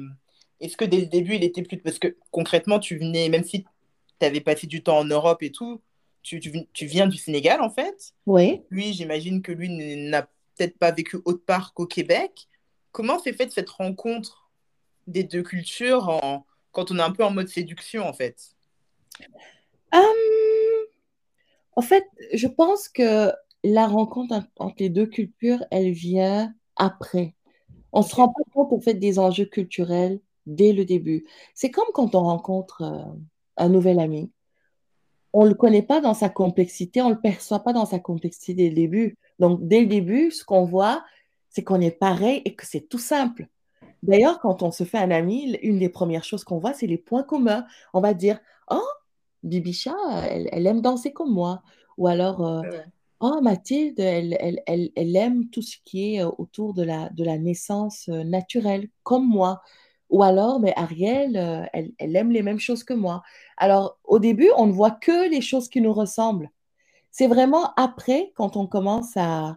[0.60, 1.78] est-ce que dès le début, il était plus.
[1.78, 3.64] Parce que concrètement, tu venais, même si
[4.20, 5.80] tu avais passé du temps en Europe et tout,
[6.22, 8.14] tu, tu, tu viens du Sénégal, en fait.
[8.26, 8.62] Oui.
[8.70, 9.68] Lui, j'imagine que lui
[10.08, 12.48] n'a peut-être pas vécu autre part qu'au Québec.
[12.90, 14.50] Comment s'est faite cette rencontre
[15.06, 16.20] des deux cultures
[16.72, 18.54] quand on est un peu en mode séduction, en fait?
[19.92, 20.02] Hum,
[21.76, 23.32] en fait, je pense que
[23.64, 27.34] la rencontre en- entre les deux cultures, elle vient après.
[27.92, 31.24] On se rend pas compte, en fait, des enjeux culturels dès le début.
[31.54, 33.12] C'est comme quand on rencontre euh,
[33.56, 34.30] un nouvel ami.
[35.32, 37.98] On ne le connaît pas dans sa complexité, on ne le perçoit pas dans sa
[37.98, 39.16] complexité dès le début.
[39.38, 41.04] Donc, dès le début, ce qu'on voit,
[41.48, 43.48] c'est qu'on est pareil et que c'est tout simple.
[44.02, 46.98] D'ailleurs, quand on se fait un ami, une des premières choses qu'on voit, c'est les
[46.98, 47.64] points communs.
[47.94, 48.40] On va dire,
[48.70, 48.80] oh,
[49.42, 49.94] Bibicha,
[50.28, 51.62] elle, elle aime danser comme moi.
[51.98, 52.62] Ou alors, euh,
[53.20, 57.10] oh, Mathilde, elle, elle, elle, elle aime tout ce qui est euh, autour de la,
[57.10, 59.62] de la naissance euh, naturelle, comme moi.
[60.12, 63.22] Ou alors, mais Ariel, euh, elle, aime les mêmes choses que moi.
[63.56, 66.50] Alors, au début, on ne voit que les choses qui nous ressemblent.
[67.10, 69.56] C'est vraiment après, quand on commence à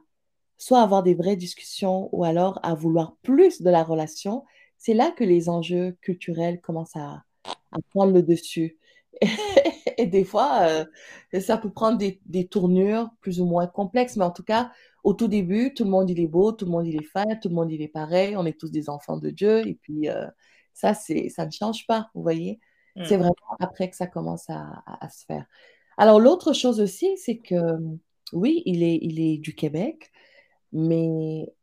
[0.57, 4.45] soit avoir des vraies discussions ou alors à vouloir plus de la relation,
[4.77, 7.23] c'est là que les enjeux culturels commencent à
[7.91, 8.77] prendre le dessus.
[9.97, 10.61] Et des fois,
[11.33, 14.71] euh, ça peut prendre des, des tournures plus ou moins complexes, mais en tout cas,
[15.03, 17.25] au tout début, tout le monde il est beau, tout le monde il est fin,
[17.41, 20.09] tout le monde il est pareil, on est tous des enfants de Dieu, et puis
[20.09, 20.25] euh,
[20.73, 22.59] ça, c'est, ça ne change pas, vous voyez.
[22.95, 23.03] Mm.
[23.05, 25.45] C'est vraiment après que ça commence à, à- à se faire.
[25.97, 27.55] Alors, l'autre chose aussi, c'est que
[28.33, 30.11] oui, il est, il est du Québec,
[30.73, 31.53] mais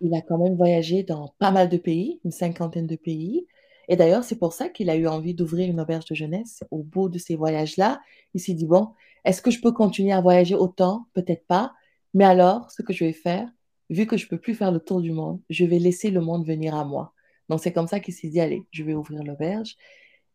[0.00, 3.46] il a quand même voyagé dans pas mal de pays, une cinquantaine de pays.
[3.88, 6.64] Et d'ailleurs, c'est pour ça qu'il a eu envie d'ouvrir une auberge de jeunesse.
[6.70, 8.00] Au bout de ces voyages-là,
[8.34, 8.88] il s'est dit, bon,
[9.24, 11.06] est-ce que je peux continuer à voyager autant?
[11.14, 11.72] Peut-être pas.
[12.14, 13.48] Mais alors, ce que je vais faire,
[13.90, 16.46] vu que je peux plus faire le tour du monde, je vais laisser le monde
[16.46, 17.12] venir à moi.
[17.48, 19.76] Donc, c'est comme ça qu'il s'est dit, allez, je vais ouvrir l'auberge.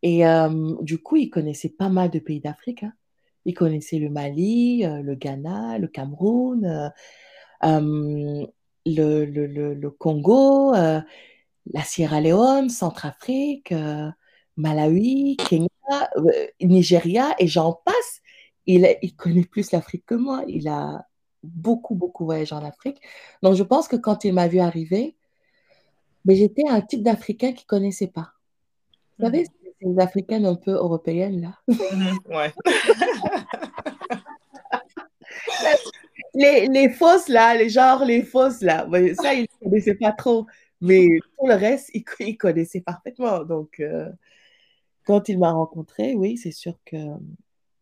[0.03, 0.23] Et
[0.81, 2.83] du coup, il connaissait pas mal de pays d'Afrique.
[2.83, 2.93] hein.
[3.45, 6.91] Il connaissait le Mali, euh, le Ghana, le Cameroun,
[7.63, 8.45] euh,
[8.85, 11.01] le Congo, euh,
[11.71, 14.09] la Sierra Leone, Centrafrique, euh,
[14.57, 15.67] Malawi, Kenya,
[16.17, 18.21] euh, Nigeria, et j'en passe.
[18.65, 20.43] Il, il connaît plus l'Afrique que moi.
[20.47, 21.07] Il a
[21.43, 23.01] beaucoup, beaucoup voyagé en Afrique.
[23.41, 25.15] Donc, je pense que quand il m'a vu arriver,
[26.25, 28.33] mais j'étais un type d'Africain qu'il ne connaissait pas.
[29.17, 31.57] Vous savez, c'est ces Africaines un peu européennes, là.
[31.67, 32.53] Mhm, ouais.
[36.33, 38.87] les, les fausses, là, les genres, les fausses, là.
[39.15, 40.45] ça, ils ne connaissaient pas trop.
[40.81, 43.43] Mais tout le reste, ils, ils connaissaient parfaitement.
[43.43, 44.09] Donc, euh,
[45.05, 46.97] quand il m'a rencontré, oui, c'est sûr que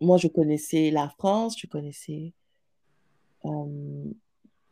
[0.02, 2.34] moi, je connaissais la France, je connaissais
[3.46, 4.12] euh,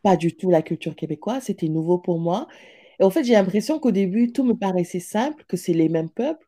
[0.04, 2.48] pas du tout la culture québécoise, c'était nouveau pour moi.
[3.00, 6.10] Et en fait, j'ai l'impression qu'au début, tout me paraissait simple, que c'est les mêmes
[6.10, 6.46] peuples.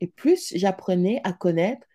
[0.00, 1.86] Et plus j'apprenais à connaître,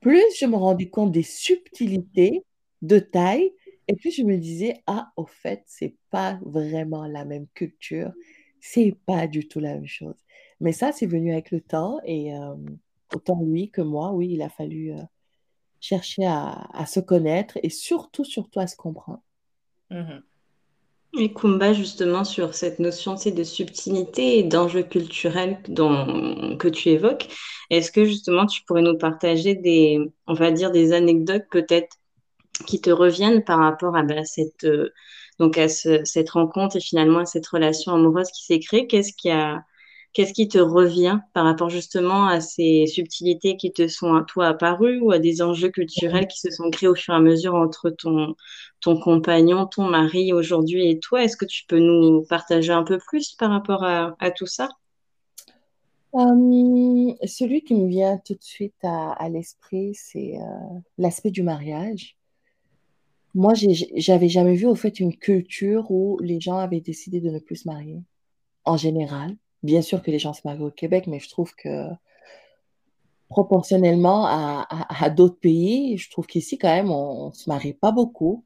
[0.00, 2.44] plus je me rendais compte des subtilités
[2.82, 3.52] de taille.
[3.88, 8.12] Et puis je me disais, ah, au fait, c'est pas vraiment la même culture.
[8.60, 10.14] C'est pas du tout la même chose.
[10.60, 12.00] Mais ça, c'est venu avec le temps.
[12.04, 12.32] Et
[13.14, 14.92] autant lui que moi, oui, il a fallu
[15.80, 19.22] chercher à, se connaître et surtout, surtout à se comprendre.
[19.90, 20.22] Mhm.
[21.18, 27.26] Et Kumba, justement, sur cette notion de subtilité et d'enjeu culturel dont, que tu évoques,
[27.70, 31.96] est-ce que justement tu pourrais nous partager des, on va dire, des anecdotes peut-être
[32.66, 34.66] qui te reviennent par rapport à bah, cette,
[35.40, 40.48] donc à cette rencontre et finalement à cette relation amoureuse qui s'est créée Qu'est-ce qui
[40.48, 45.12] te revient par rapport justement à ces subtilités qui te sont à toi apparues ou
[45.12, 48.34] à des enjeux culturels qui se sont créés au fur et à mesure entre ton,
[48.82, 51.22] compagnon, ton mari aujourd'hui et toi?
[51.22, 54.68] Est-ce que tu peux nous partager un peu plus par rapport à, tout ça?
[56.12, 62.19] Hum, Celui qui me vient tout de suite à, l'esprit, c'est euh, l'aspect du mariage.
[63.34, 63.52] Moi,
[63.96, 67.56] j'avais jamais vu au fait une culture où les gens avaient décidé de ne plus
[67.56, 68.02] se marier,
[68.64, 69.36] en général.
[69.62, 71.86] Bien sûr que les gens se marient au Québec, mais je trouve que
[73.28, 78.44] proportionnellement à, d'autres pays, je trouve qu'ici, quand même, on ne se marie pas beaucoup.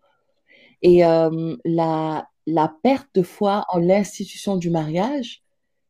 [0.82, 5.42] Et euh, la, la perte de foi en l'institution du mariage,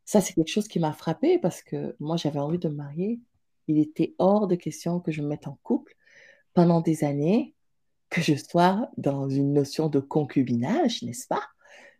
[0.04, 3.20] ça, c'est quelque chose qui m'a frappée parce que moi, j'avais envie de me marier.
[3.66, 5.96] Il était hors de question que je me mette en couple
[6.52, 7.54] pendant des années,
[8.10, 11.42] que je sois dans une notion de concubinage, n'est-ce pas?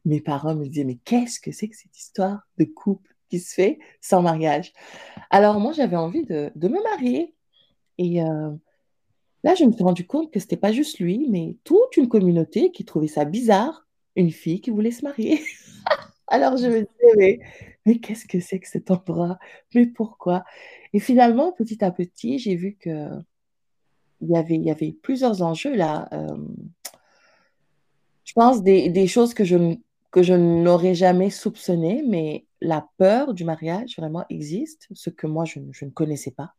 [0.05, 3.55] Mes parents me disaient, mais qu'est-ce que c'est que cette histoire de couple qui se
[3.55, 4.73] fait sans mariage?
[5.31, 7.35] Alors moi, j'avais envie de, me marier.
[7.99, 8.51] Et euh,
[9.43, 12.71] là, je me suis rendu compte que c'était pas juste lui, mais toute une communauté
[12.71, 13.87] qui trouvait ça bizarre,
[14.17, 15.41] une fille qui voulait se marier.
[16.29, 17.41] Alors je me disais,
[17.85, 19.39] mais, qu'est-ce que c'est que cet endroit?
[19.75, 20.45] Mais pourquoi?
[20.93, 23.09] Et finalement, petit à petit, j'ai vu que
[24.25, 26.09] il y avait, il y avait plusieurs enjeux là.
[26.13, 26.37] Euh,
[28.25, 29.77] je pense des, des choses que je,
[30.15, 35.45] que je n'aurais jamais soupçonnées, mais la peur du mariage vraiment existe, ce que moi
[35.45, 36.55] je, ne connaissais pas.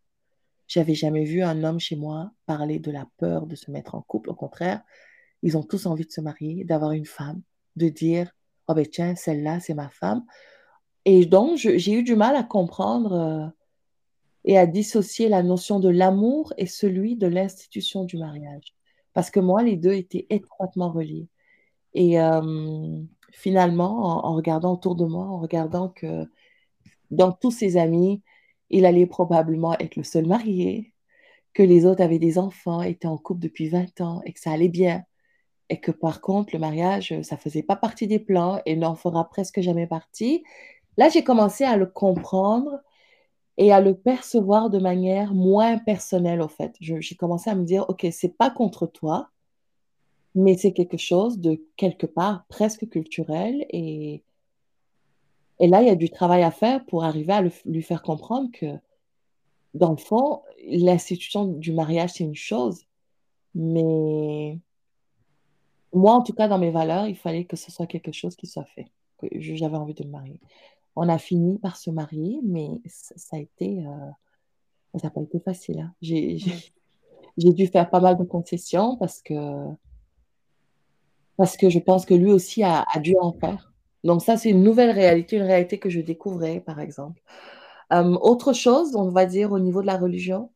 [0.68, 4.02] J'avais jamais vu un homme chez moi parler de la peur de se mettre en
[4.02, 4.30] couple.
[4.30, 4.82] Au contraire,
[5.42, 7.42] ils ont tous envie de se marier, d'avoir une femme,
[7.78, 8.30] de dire
[8.68, 10.26] oh ben tiens celle-là c'est ma femme.
[11.06, 13.48] Et donc j'ai eu du mal à comprendre euh,
[14.46, 18.74] et à dissocier la notion de l'amour et celui de l'institution du mariage,
[19.14, 21.28] parce que moi les deux étaient étroitement reliés.
[21.96, 26.30] Et euh, finalement, en, regardant autour de moi, en regardant que
[27.12, 28.22] dans tous ses amis,
[28.70, 30.94] il allait probablement être le seul marié,
[31.54, 34.52] que les autres avaient des enfants, étaient en couple depuis 20 ans et que ça
[34.52, 35.04] allait bien.
[35.70, 39.28] Et que par contre, le mariage, ça faisait pas partie des plans et n'en fera
[39.30, 40.44] presque jamais partie.
[40.98, 42.80] Là, j'ai commencé à le comprendre
[43.58, 46.76] et à le percevoir de manière moins personnelle, au fait.
[46.80, 49.30] J'ai commencé à me dire, OK, c'est pas contre toi,
[50.36, 53.66] mais c'est quelque chose de quelque part presque culturel.
[53.70, 54.24] Et,
[55.60, 58.50] et là, il y a du travail à faire pour arriver à lui faire comprendre
[58.52, 58.78] que,
[59.74, 62.86] dans le fond, l'institution du mariage, c'est une chose,
[63.54, 64.60] mais
[65.94, 68.48] moi, en tout cas, dans mes valeurs, il fallait que ce soit quelque chose qui
[68.48, 68.88] soit fait.
[69.32, 70.40] J'avais envie de me marier.
[70.96, 75.40] On a fini par se marier, mais ça, a été, euh, ça n'a pas été
[75.40, 75.80] facile.
[75.80, 75.94] Hein.
[76.02, 79.34] J'ai dû faire pas mal de concessions parce que
[81.38, 83.74] parce que je pense que lui aussi a, dû en faire.
[84.06, 87.22] Donc ça, c'est une nouvelle réalité, une réalité que je découvrais, par exemple.
[87.92, 90.50] Euh, autre chose, on va dire au niveau de la religion.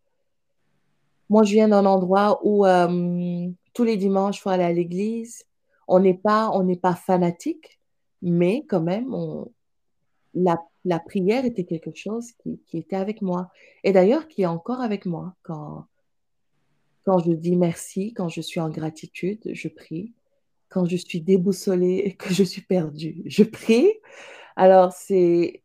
[1.30, 5.43] Moi, je viens d'un endroit où euh, tous les dimanches, il faut aller à l'église.
[5.88, 7.80] On n'est pas, on n'est pas fanatique,
[8.21, 9.13] mais quand même,
[10.34, 13.52] la, la, prière était quelque chose qui, qui était avec moi.
[13.84, 15.36] Et d'ailleurs, qui est encore avec moi.
[15.44, 15.86] Quand,
[17.06, 20.13] quand je dis merci, quand je suis en gratitude, je prie
[20.70, 23.24] quand je suis déboussolée et que je suis perdue.
[23.26, 23.92] Je prie.
[24.56, 25.63] Alors, c'est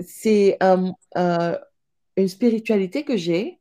[0.00, 3.58] c'est une spiritualité que j'ai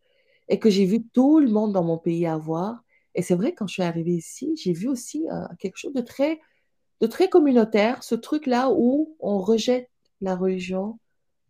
[0.49, 2.83] et que j'ai vu tout le monde dans mon pays avoir.
[3.15, 6.01] Et c'est vrai, quand je suis arrivée ici, j'ai vu aussi euh, quelque chose de
[6.01, 6.39] très,
[6.99, 9.89] de très communautaire, ce truc-là où on rejette
[10.21, 10.99] la religion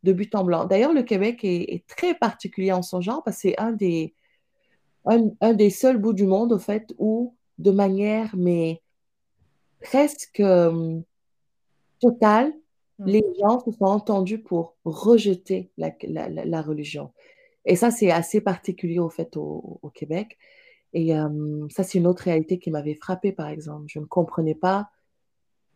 [0.04, 0.66] de but en blanc.
[0.66, 4.14] D'ailleurs, le Québec est, très particulier en son genre parce que c'est un des,
[5.06, 8.82] un, des seuls bouts du monde, au fait, où, de manière, mais
[9.82, 11.00] presque euh,
[12.00, 12.54] totale,
[13.00, 13.06] mm.
[13.06, 17.12] les gens se sont entendus pour rejeter la, religion.
[17.66, 20.38] Et ça, c'est assez particulier, au fait, au, Québec.
[20.94, 23.86] Et euh, ça, c'est une autre réalité qui m'avait frappée, par exemple.
[23.88, 24.90] Je ne comprenais pas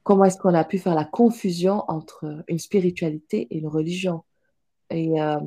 [0.03, 4.23] comment est-ce qu'on a pu faire la confusion entre une spiritualité et une religion.
[4.89, 5.39] Et euh,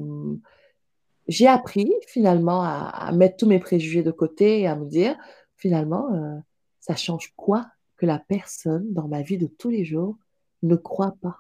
[1.29, 5.17] j'ai appris finalement à, mettre tous mes préjugés de côté et à me dire,
[5.57, 6.38] finalement, euh,
[6.81, 10.17] ça change quoi que la personne dans ma vie de tous les jours
[10.62, 11.38] ne croit pas?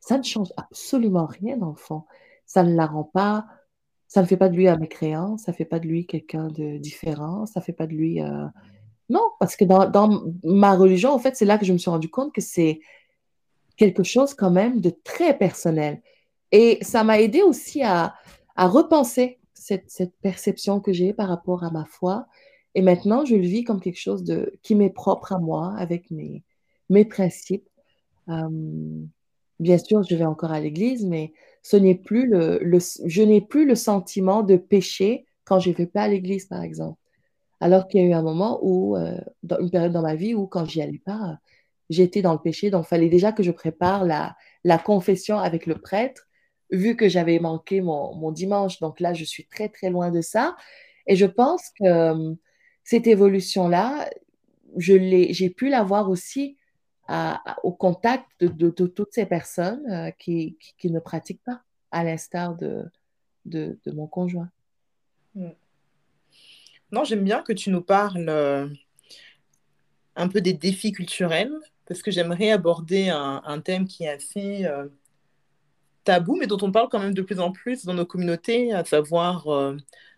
[0.00, 2.04] Ça ne change absolument rien fond.
[2.46, 3.46] Ça ne la rend pas,
[4.08, 6.48] ça ne fait pas de lui un mécréant, ça ne fait pas de lui quelqu'un
[6.48, 8.20] de différent, ça ne fait pas de lui...
[8.20, 8.46] Euh,
[9.12, 12.08] non, parce que dans, ma religion, en fait, c'est là que je me suis rendu
[12.08, 12.80] compte que c'est
[13.76, 16.00] quelque chose quand même de très personnel.
[16.50, 18.14] Et ça m'a aidé aussi à,
[18.56, 22.26] repenser cette, perception que j'ai par rapport à ma foi.
[22.74, 26.10] Et maintenant, je le vis comme quelque chose de, qui m'est propre à moi, avec
[26.10, 26.42] mes,
[27.04, 27.68] principes.
[28.30, 28.48] Euh,
[29.60, 33.42] bien sûr, je vais encore à l'église, mais ce n'est plus le, le je n'ai
[33.42, 37.01] plus le sentiment de péché quand je ne vais pas à l'église, par exemple.
[37.62, 39.20] Alors qu'il y a eu un moment où, euh,
[39.60, 41.38] une période dans ma vie où, quand j'y allais pas,
[41.90, 42.70] j'étais dans le péché.
[42.70, 46.26] Donc, il fallait déjà que je prépare la, confession avec le prêtre,
[46.72, 48.80] vu que j'avais manqué mon, dimanche.
[48.80, 50.56] Donc là, je suis très, très loin de ça.
[51.06, 52.34] Et je pense que euh,
[52.82, 54.10] cette évolution-là,
[54.76, 56.56] j'ai pu l'avoir aussi
[57.62, 62.90] au contact de, toutes ces personnes euh, qui, ne pratiquent pas, à l'instar de,
[63.44, 64.50] de, mon conjoint.
[65.36, 65.50] Mm.
[66.92, 68.68] Non, j'aime bien que tu nous parles euh,
[70.14, 74.86] un peu des défis culturels, parce que j'aimerais aborder un, thème qui est assez euh,
[76.04, 78.84] tabou, mais dont on parle quand même de plus en plus dans nos communautés, à
[78.84, 79.74] savoir euh,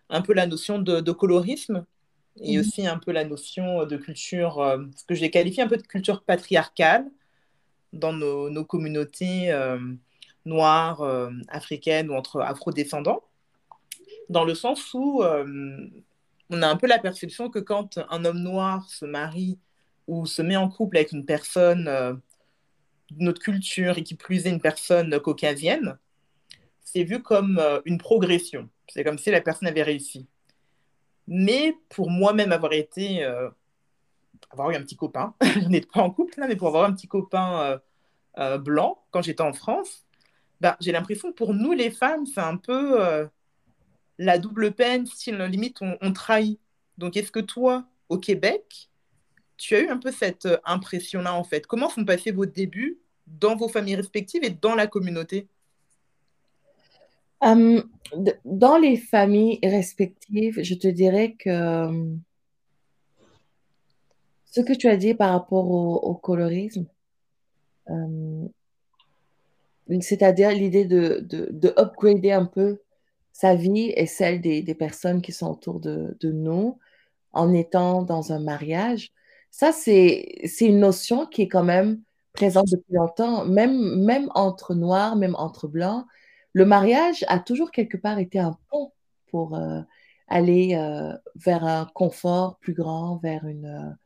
[0.09, 1.85] un peu la notion de, colorisme
[2.41, 2.59] et mhm.
[2.59, 4.55] aussi un peu la notion de culture,
[4.97, 7.09] ce que j'ai qualifié un peu de culture patriarcale
[7.93, 9.57] dans nos, nos communautés
[10.43, 11.01] noires,
[11.47, 13.23] africaines ou entre afro-descendants,
[14.27, 15.23] dans le sens où
[16.49, 19.59] on a un peu la perception que quand un homme noir se marie
[20.07, 22.13] ou se met en couple avec une personne euh,
[23.11, 25.97] d'une autre culture et qui plus est une personne caucasienne,
[26.81, 28.69] c'est vu comme euh, une progression.
[28.87, 30.27] C'est comme si la personne avait réussi.
[31.27, 33.49] Mais pour moi-même avoir été, euh,
[34.51, 36.93] avoir eu un petit copain, je n'étais pas en couple là, mais pour avoir un
[36.93, 37.79] petit copain
[38.59, 40.05] blanc quand j'étais en France,
[40.59, 43.29] bah, j'ai l'impression que pour nous les femmes, c'est un peu
[44.17, 46.59] la double peine, si limite on, trahit.
[46.97, 48.89] Donc est-ce que toi, au Québec,
[49.57, 51.65] tu as eu un peu cette euh, impression-là en fait?
[51.65, 55.47] Comment sont passés vos débuts dans vos familles respectives et dans la communauté?
[57.41, 57.83] Hum,
[58.45, 62.15] Dans les familles respectives, je te dirais que
[64.45, 66.85] ce que tu as dit par rapport au, colorisme,
[69.99, 72.79] c'est-à-dire l'idée de, de, upgrader un peu
[73.35, 76.79] sa vie et celle des, personnes qui sont autour de, nous
[77.33, 79.11] en étant dans un mariage.
[79.51, 85.17] Ça, c'est une notion qui est quand même présente depuis longtemps, même, même entre noirs,
[85.17, 86.05] même entre blancs.
[86.53, 88.93] Le mariage a toujours quelque part été un pont
[89.31, 89.81] pour euh,
[90.29, 93.97] aller euh, vers un confort plus grand, vers une,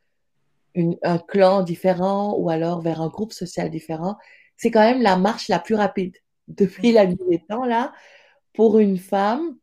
[0.73, 4.17] une, un clan différent ou alors vers un groupe social différent.
[4.57, 7.93] C'est quand même la marche la plus rapide depuis la nuit des temps, là
[8.59, 9.55] pour une femme,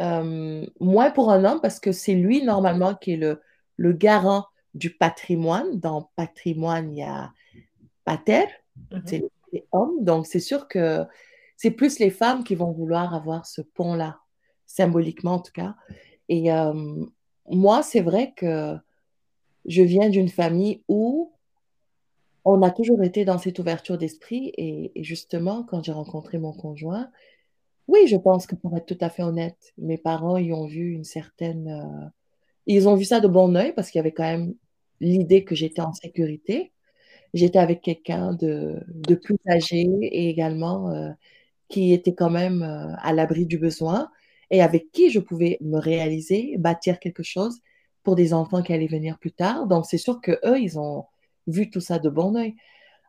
[0.00, 3.40] euh, moins pour un homme, parce que c'est lui normalement qui est le,
[3.76, 5.78] le garant du patrimoine.
[5.78, 7.30] Dans patrimoine, il y a
[8.04, 8.46] pater,
[8.90, 9.02] mhm.
[9.06, 10.02] c'est les hommes.
[10.02, 11.04] Donc, c'est sûr que
[11.56, 14.18] c'est plus les femmes qui vont vouloir avoir ce pont-là,
[14.66, 15.76] symboliquement en tout cas.
[16.28, 17.04] Et euh,
[17.48, 18.74] moi, c'est vrai que
[19.64, 21.32] je viens d'une famille où
[22.44, 24.52] on a toujours été dans cette ouverture d'esprit.
[24.56, 27.12] et justement, quand j'ai rencontré mon conjoint,
[27.90, 30.92] oui, je pense que pour être tout à fait honnête, mes parents y ont vu
[30.92, 31.68] une certaine...
[31.68, 32.08] Euh,
[32.66, 34.54] ils ont vu ça de bon oeil parce qu'il y avait quand même
[35.00, 36.72] l'idée que j'étais en sécurité.
[37.34, 38.80] J'étais avec quelqu'un de,
[39.16, 41.10] plus âgé et également euh,
[41.68, 44.08] qui était quand même euh, à l'abri du besoin
[44.50, 47.60] et avec qui je pouvais me réaliser, bâtir quelque chose
[48.04, 49.66] pour des enfants qui allaient venir plus tard.
[49.66, 51.06] Donc, c'est sûr que eux, ils ont
[51.48, 52.54] vu tout ça de bon oeil.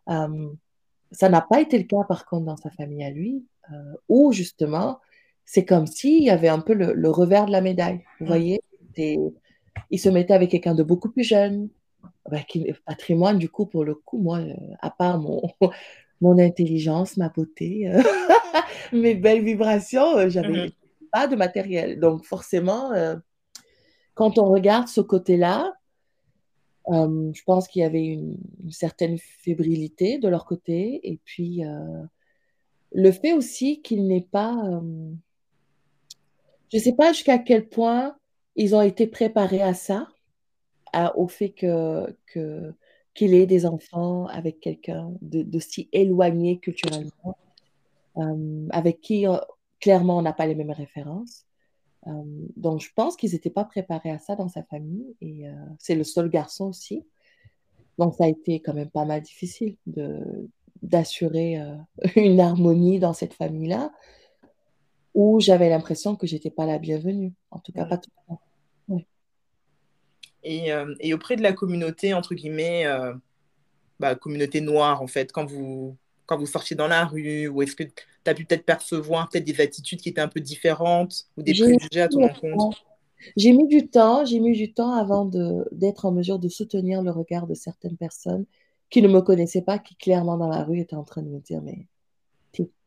[0.08, 3.46] ça n'a pas été le cas, par contre, dans sa famille à lui.
[3.72, 5.00] Euh, où justement,
[5.46, 8.04] c'est comme s'il y avait un peu le, revers de la médaille.
[8.20, 8.28] Vous mm.
[8.28, 8.62] voyez,
[8.98, 11.70] il se mettait avec quelqu'un de beaucoup plus jeune,
[12.86, 15.42] patrimoine, du coup, pour le coup, moi, euh, à part mon,
[16.22, 18.02] mon intelligence, ma beauté, euh,
[18.94, 20.18] mes belles vibrations.
[20.18, 20.72] Euh, j'avais Mhm.
[21.12, 22.00] pas de matériel.
[22.00, 22.92] Donc forcément,
[24.14, 25.74] quand on regarde ce côté-là,
[26.90, 31.00] euh, je pense qu'il y avait une, une certaine fébrilité de leur côté.
[31.04, 32.04] Et puis, euh,
[32.92, 34.56] le fait aussi qu'il n'est pas...
[34.66, 35.12] euh,
[36.72, 38.16] je ne sais pas jusqu'à quel point
[38.56, 40.08] ils ont été préparés à ça,
[41.16, 42.16] au fait que,
[43.14, 47.38] qu'il ait des enfants avec quelqu'un de, de si éloigné culturellement,
[48.18, 49.38] euh, avec qui euh,
[49.80, 51.46] clairement on n'a pas les mêmes références.
[52.58, 55.44] Donc je pense qu'ils n'étaient pas préparés à ça dans sa famille et
[55.78, 57.06] c'est le seul garçon aussi.
[58.00, 60.50] Donc ça a été quand même pas mal difficile de,
[60.82, 61.76] d'assurer euh,
[62.16, 63.92] une harmonie dans cette famille-là
[65.14, 67.34] où j'avais l'impression que j'étais pas la bienvenue.
[67.52, 67.90] En tout cas, Ouais.
[67.90, 68.42] pas tout le temps.
[68.88, 69.08] Ouais.
[70.44, 73.14] Et, euh, et auprès de la communauté, entre guillemets, euh,
[74.00, 77.76] bah, communauté noire, en fait, quand vous, quand vous sortiez dans la rue, ou est-ce
[77.76, 77.92] que tu
[78.26, 82.02] as pu peut-être percevoir peut-être des attitudes qui étaient un peu différentes ou des préjugés
[82.02, 82.86] à ton encontre?
[83.38, 85.26] j'ai mis du temps, j'ai mis du temps avant
[85.72, 88.46] d'être en mesure de soutenir le regard de certaines personnes
[88.92, 91.40] qui ne me connaissaient pas, qui clairement dans la rue étaient en train de me
[91.40, 91.88] dire, mais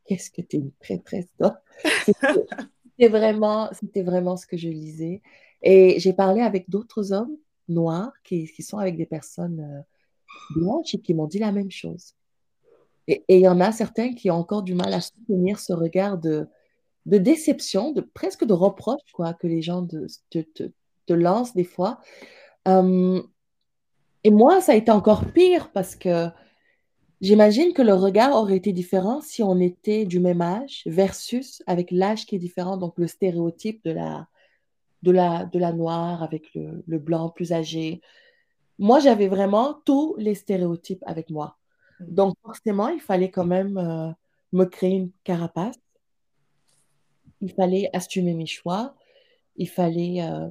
[0.05, 1.59] qu'est-ce que t'es une traîtresse, toi?
[2.05, 5.21] C'était vraiment, vraiment ce que je lisais.
[5.61, 7.35] Et j'ai parlé avec d'autres hommes
[7.67, 11.71] noirs qui, qui sont avec des personnes euh, blanches et qui m'ont dit la même
[11.71, 12.13] chose.
[13.07, 16.17] Et il y en a certains qui ont encore du mal à soutenir ce regard
[16.17, 16.47] de,
[17.05, 21.99] de déception, de presque de reproche, quoi, que les gens te, lancent des fois.
[22.67, 23.21] Euh,
[24.25, 26.29] et moi, ça a été encore pire parce que
[27.21, 31.91] j'imagine que le regard aurait été différent si on était du même âge versus avec
[31.91, 34.27] l'âge qui est différent, donc le stéréotype de la,
[35.03, 38.01] de la, de la noire avec le, le blanc plus âgé.
[38.79, 41.59] Moi, j'avais vraiment tous les stéréotypes avec moi.
[41.99, 44.09] Donc, forcément, il fallait quand même euh,
[44.53, 45.79] me créer une carapace.
[47.41, 48.95] Il fallait assumer mes choix.
[49.55, 50.49] Il fallait euh,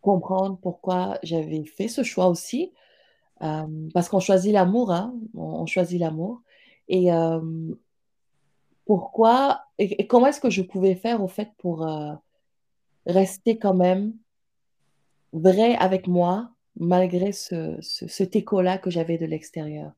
[0.00, 2.72] comprendre pourquoi j'avais fait ce choix aussi.
[3.42, 5.14] Euh, parce qu'on choisit l'amour, hein.
[5.34, 6.42] On, choisit l'amour.
[6.88, 7.40] Et euh,
[8.84, 12.12] pourquoi et, comment est-ce que je pouvais faire au fait pour euh,
[13.06, 14.14] rester quand même
[15.32, 19.92] vrai avec moi malgré ce, ce, cet écho-là que j'avais de l'extérieur?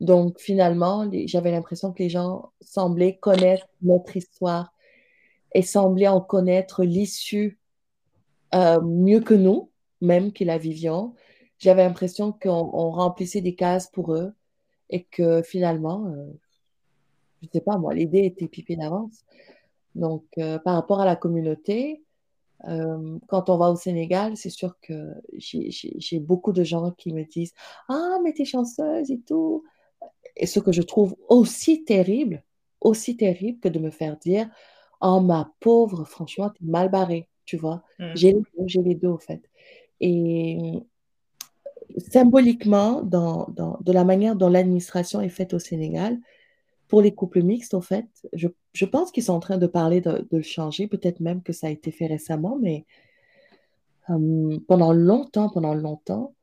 [0.00, 4.74] Donc finalement, j'avais l'impression que les gens semblaient connaître notre histoire
[5.54, 7.58] et semblaient en connaître l'issue
[8.56, 11.14] euh, mieux que nous, même qui la vivions.
[11.58, 14.32] J'avais l'impression qu'on on remplissait des cases pour eux
[14.90, 16.26] et que finalement, euh,
[17.42, 19.24] je sais pas moi, l'idée était pipée d'avance.
[19.94, 22.02] Donc euh, par rapport à la communauté,
[23.28, 27.52] quand on va au Sénégal, c'est sûr que j'ai beaucoup de gens qui me disent
[27.88, 29.62] Ah, mais t'es chanceuse et tout.
[30.36, 32.42] Et ce que je trouve aussi terrible,
[32.80, 34.48] aussi terrible que de me faire dire
[35.00, 37.82] Oh, ma pauvre, franchement, t'es mal barrée, tu vois.
[37.98, 38.04] Mm.
[38.14, 39.40] J'ai les deux, j'ai les deux, au fait.
[40.00, 40.58] Et
[41.98, 46.18] symboliquement, dans, dans- de la manière dont l'administration est faite au Sénégal,
[46.88, 50.00] pour les couples mixtes, au fait, je, je pense qu'ils sont en train de parler
[50.00, 52.84] de, de le changer, peut-être même que ça a été fait récemment, mais
[54.10, 56.34] euh, pendant longtemps, pendant longtemps,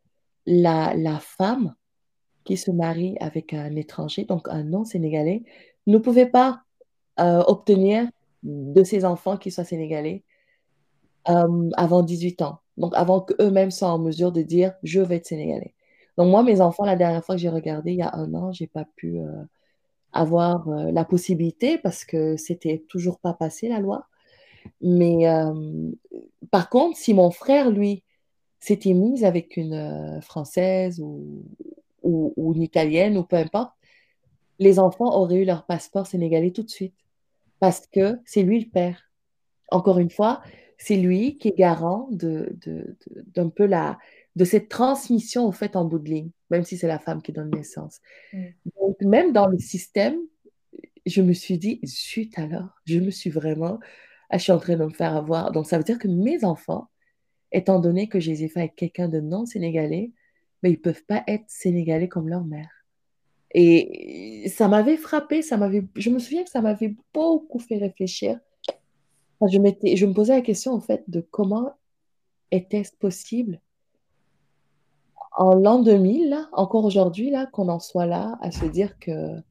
[0.45, 1.75] la, la femme
[2.43, 5.43] qui se marie avec un étranger, donc un non-sénégalais,
[5.87, 6.63] ne pouvait pas
[7.21, 8.09] euh, obtenir
[8.43, 10.23] de ses enfants qui soient sénégalais
[11.29, 12.59] euh, avant 18 ans.
[12.77, 15.73] Donc, avant qu'eux-mêmes soient en mesure de dire je vais être sénégalais.
[16.17, 18.51] Donc, moi, mes enfants, la dernière fois que j'ai regardé, il y a un an,
[18.51, 19.43] j'ai pas pu euh,
[20.11, 24.07] avoir euh, la possibilité parce que c'était toujours pas passé la loi.
[24.81, 25.25] Mais
[26.49, 28.01] par contre, si mon frère, lui,
[28.61, 33.73] s'était mis avec une Française ou une Italienne ou peu importe,
[34.59, 36.95] les enfants auraient eu leur passeport sénégalais tout de suite
[37.59, 39.09] parce que c'est lui le père.
[39.71, 40.41] Encore une fois,
[40.83, 42.57] c'est lui qui est garant de,
[43.33, 43.97] d'un peu la,
[44.35, 47.31] de cette transmission au fait en bout de ligne, même si c'est la femme qui
[47.31, 48.01] donne naissance.
[48.33, 48.47] Mm.
[48.77, 50.17] Donc, même dans le système,
[51.05, 53.79] je me suis dit, zut alors, je me suis vraiment,
[54.29, 55.53] ah, je suis en train de me faire avoir.
[55.53, 56.89] Donc, ça veut dire que mes enfants,
[57.53, 60.11] étant donné que je les ai faits avec quelqu'un de non sénégalais,
[60.63, 62.85] mais ils ne peuvent pas être sénégalais comme leur mère.
[63.53, 68.37] Et ça m'avait frappé, ça m'avait, je me souviens que ça m'avait beaucoup fait réfléchir.
[69.47, 71.73] Je me posais la question en fait de comment
[72.51, 73.59] était-ce possible
[75.35, 79.41] en l'an 2000, là, encore aujourd'hui, là, qu'on en soit là à se dire que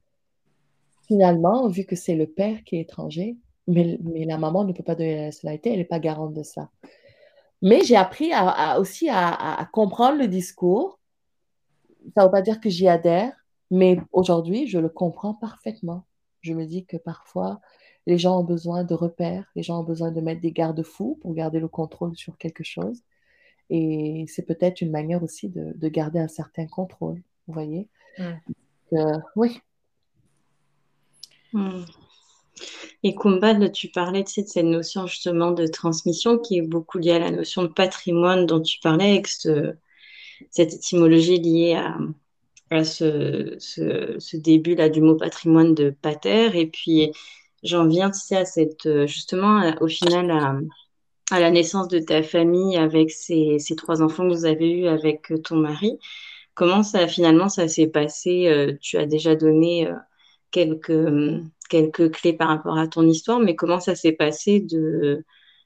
[1.07, 3.37] finalement, vu que c'est le père qui est étranger,
[3.67, 6.69] mais, la maman ne peut pas donner la nationalité, elle n'est pas garante de ça.
[7.61, 8.31] Mais j'ai appris
[8.77, 10.99] aussi à comprendre le discours.
[12.15, 13.33] Ça ne veut pas dire que j'y adhère,
[13.71, 16.05] Mais aujourd'hui, je le comprends parfaitement.
[16.41, 17.61] Je me dis que parfois,
[18.05, 21.33] les gens ont besoin de repères, les gens ont besoin de mettre des garde-fous pour
[21.33, 23.01] garder le contrôle sur quelque chose.
[23.69, 27.87] Et c'est peut-être une manière aussi de, garder un certain contrôle, vous voyez.
[28.17, 29.21] Mm.
[29.35, 29.61] oui.
[31.53, 31.85] Mm.
[33.03, 37.19] Et Kumbad, tu parlais de cette notion justement de transmission qui est beaucoup liée à
[37.19, 41.81] la notion de patrimoine dont tu parlais, avec cette étymologie liée
[42.69, 46.57] à, ce, début-là du mot patrimoine de pater.
[46.57, 47.11] Et puis,
[47.63, 50.31] j'en viens à cette, justement, au final,
[51.31, 55.33] à, la naissance de ta famille avec ces, trois enfants que vous avez eus avec
[55.43, 55.99] ton mari.
[56.53, 59.93] Comment ça, finalement, ça s'est passé euh, Tu as déjà donné euh,
[60.51, 65.25] quelques, quelques clés par rapport à ton histoire, mais comment ça s'est passé de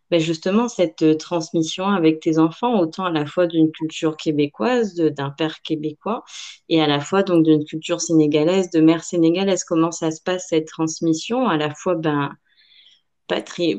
[0.10, 4.96] ben justement cette euh, transmission avec tes enfants, autant à la fois d'une culture québécoise,
[4.96, 6.24] d'un père québécois,
[6.70, 9.64] et à la fois donc d'une culture sénégalaise, de mère sénégalaise.
[9.64, 12.36] Comment ça se passe cette transmission, à la fois ben,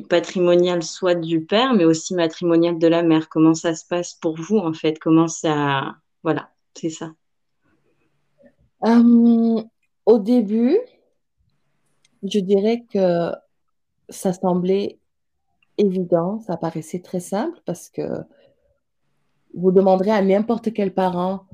[0.08, 3.28] patrimoniale soit du père, mais aussi matrimoniale de la mère.
[3.28, 4.98] Comment ça se passe pour vous en fait?
[4.98, 7.12] Comment ça, voilà, c'est ça.
[8.84, 9.62] Euh,
[10.06, 10.78] au début,
[12.22, 13.32] je dirais que
[14.08, 14.97] ça semblait
[15.78, 18.02] évident, ça paraissait très simple parce que
[19.54, 21.46] vous demanderez à n'importe quel parent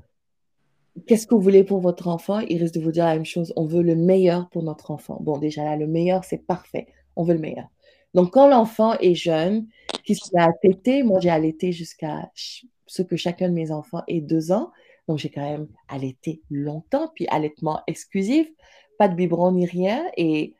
[1.06, 3.52] qu'est-ce que vous voulez pour votre enfant, il risque de vous dire la même chose.
[3.56, 5.18] On veut le meilleur pour notre enfant.
[5.20, 6.86] Bon, déjà là, le meilleur, c'est parfait.
[7.16, 7.68] On veut le meilleur.
[8.14, 9.66] Donc, quand l'enfant est jeune,
[10.04, 14.20] qu'il se met à moi j'ai allaité jusqu'à ce que chacun de mes enfants ait
[14.20, 14.70] deux ans.
[15.08, 18.48] Donc, j'ai quand même allaité longtemps, puis allaitement exclusif,
[18.98, 20.04] pas de biberon ni rien.
[20.16, 20.54] Et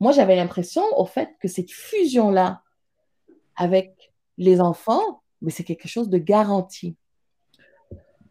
[0.00, 2.62] moi, j'avais l'impression, au fait, que cette fusion-là
[3.56, 6.96] avec les enfants, mais c'est quelque chose de garanti.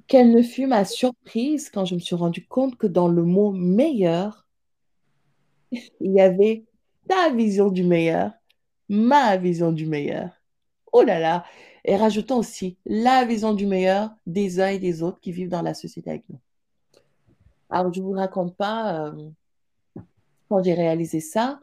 [0.08, 3.52] Quelle ne fut ma surprise quand je me suis rendu compte que dans le mot
[3.52, 4.48] meilleur,
[5.72, 6.66] il y avait
[7.08, 8.32] ta vision du meilleur,
[8.88, 10.30] ma vision du meilleur.
[10.92, 11.44] Oh là là!
[11.84, 15.62] Et rajoutons aussi la vision du meilleur des uns et des autres qui vivent dans
[15.62, 16.40] la société avec nous.
[17.70, 19.30] Alors, je ne vous raconte pas, euh,
[20.50, 21.60] quand j'ai réalisé ça,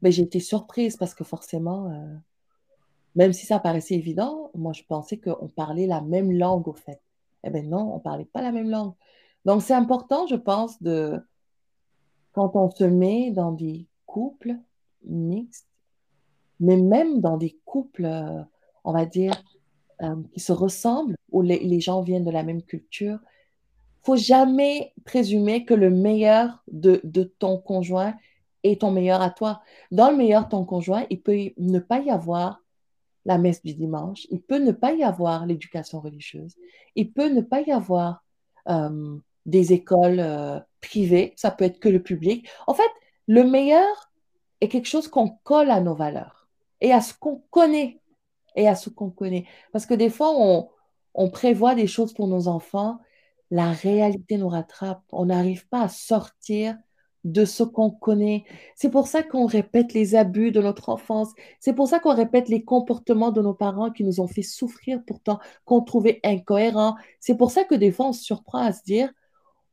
[0.00, 2.16] mais j'ai été surprise parce que forcément, euh,
[3.14, 7.00] même si ça paraissait évident, moi, je pensais qu'on parlait la même langue, au fait.
[7.44, 8.92] Eh bien non, on ne parlait pas la même langue.
[9.44, 11.20] Donc, c'est important, je pense, de,
[12.32, 14.56] quand on se met dans des couples
[15.04, 15.68] mixtes,
[16.60, 18.42] mais même dans des couples, euh,
[18.84, 19.42] on va dire,
[20.02, 23.18] euh, qui se ressemblent, où les, gens viennent de la même culture,
[24.02, 28.14] faut jamais présumer que le meilleur de, de, ton conjoint
[28.64, 29.62] est ton meilleur à toi.
[29.90, 32.61] Dans le meilleur de ton conjoint, il peut ne pas y avoir
[33.24, 36.56] la messe du dimanche, il peut ne pas y avoir l'éducation religieuse,
[36.96, 38.24] il peut ne pas y avoir
[38.68, 42.48] euh, des écoles euh, privées, ça peut être que le public.
[42.66, 42.90] En fait,
[43.28, 44.10] le meilleur
[44.60, 46.48] est quelque chose qu'on colle à nos valeurs
[46.80, 48.00] et à ce qu'on connaît
[48.56, 49.46] et à ce qu'on connaît.
[49.72, 50.68] Parce que des fois, on,
[51.14, 52.98] on prévoit des choses pour nos enfants,
[53.50, 56.76] la réalité nous rattrape, on n'arrive pas à sortir
[57.24, 58.44] de ce qu'on connaît.
[58.74, 61.30] C'est pour ça qu'on répète les abus de notre enfance.
[61.60, 65.02] C'est pour ça qu'on répète les comportements de nos parents qui nous ont fait souffrir
[65.06, 66.96] pourtant, qu'on trouvait incohérents.
[67.20, 69.12] C'est pour ça que des fois, on se surprend à se dire,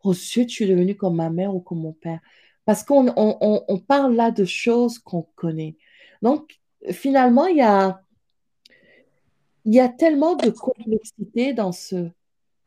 [0.04, 2.20] oh zut, je suis devenue comme ma mère ou comme mon père.
[2.66, 5.76] Parce qu'on on, parle là de choses qu'on connaît.
[6.22, 6.60] Donc,
[6.92, 8.02] finalement, il y a,
[9.66, 12.10] il y a tellement de complexité dans ce,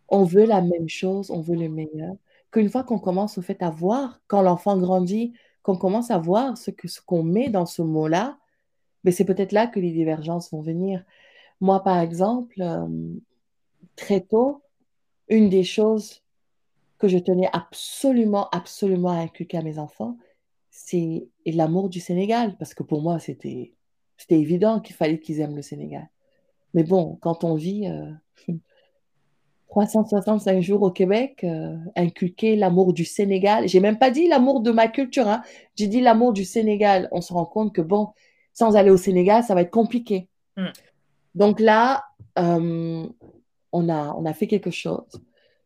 [0.09, 2.17] on veut la même chose, on veut le meilleur
[2.53, 5.33] qu'une fois qu'on commence au fait à voir, quand l'enfant grandit,
[5.63, 8.39] qu'on commence à voir ce qu'on met dans ce mot-là,
[9.05, 11.05] mais ben, c'est peut-être là que les divergences vont venir.
[11.61, 12.87] Moi, par exemple, euh,
[13.97, 14.63] très tôt,
[15.29, 16.23] une des choses
[16.99, 20.19] que je tenais absolument, absolument à inculquer à mes enfants,
[20.71, 23.75] c'est l'amour du Sénégal, parce que pour moi, c'était
[24.29, 26.09] évident qu'il fallait qu'ils aiment le Sénégal.
[26.75, 28.13] Mais bon, quand on vit euh,
[29.73, 33.67] 365 jours au Québec, euh, inculquer l'amour du Sénégal.
[33.69, 35.41] J'ai même pas dit l'amour de ma culture, hein.
[35.77, 37.09] j'ai dit l'amour du Sénégal.
[37.11, 38.11] On se rend compte que bon,
[38.53, 40.29] sans aller au Sénégal, ça va être compliqué.
[40.59, 40.73] Hmm.
[41.35, 42.05] Donc là,
[42.39, 43.07] euh,
[43.73, 45.09] on, a, on a fait quelque chose.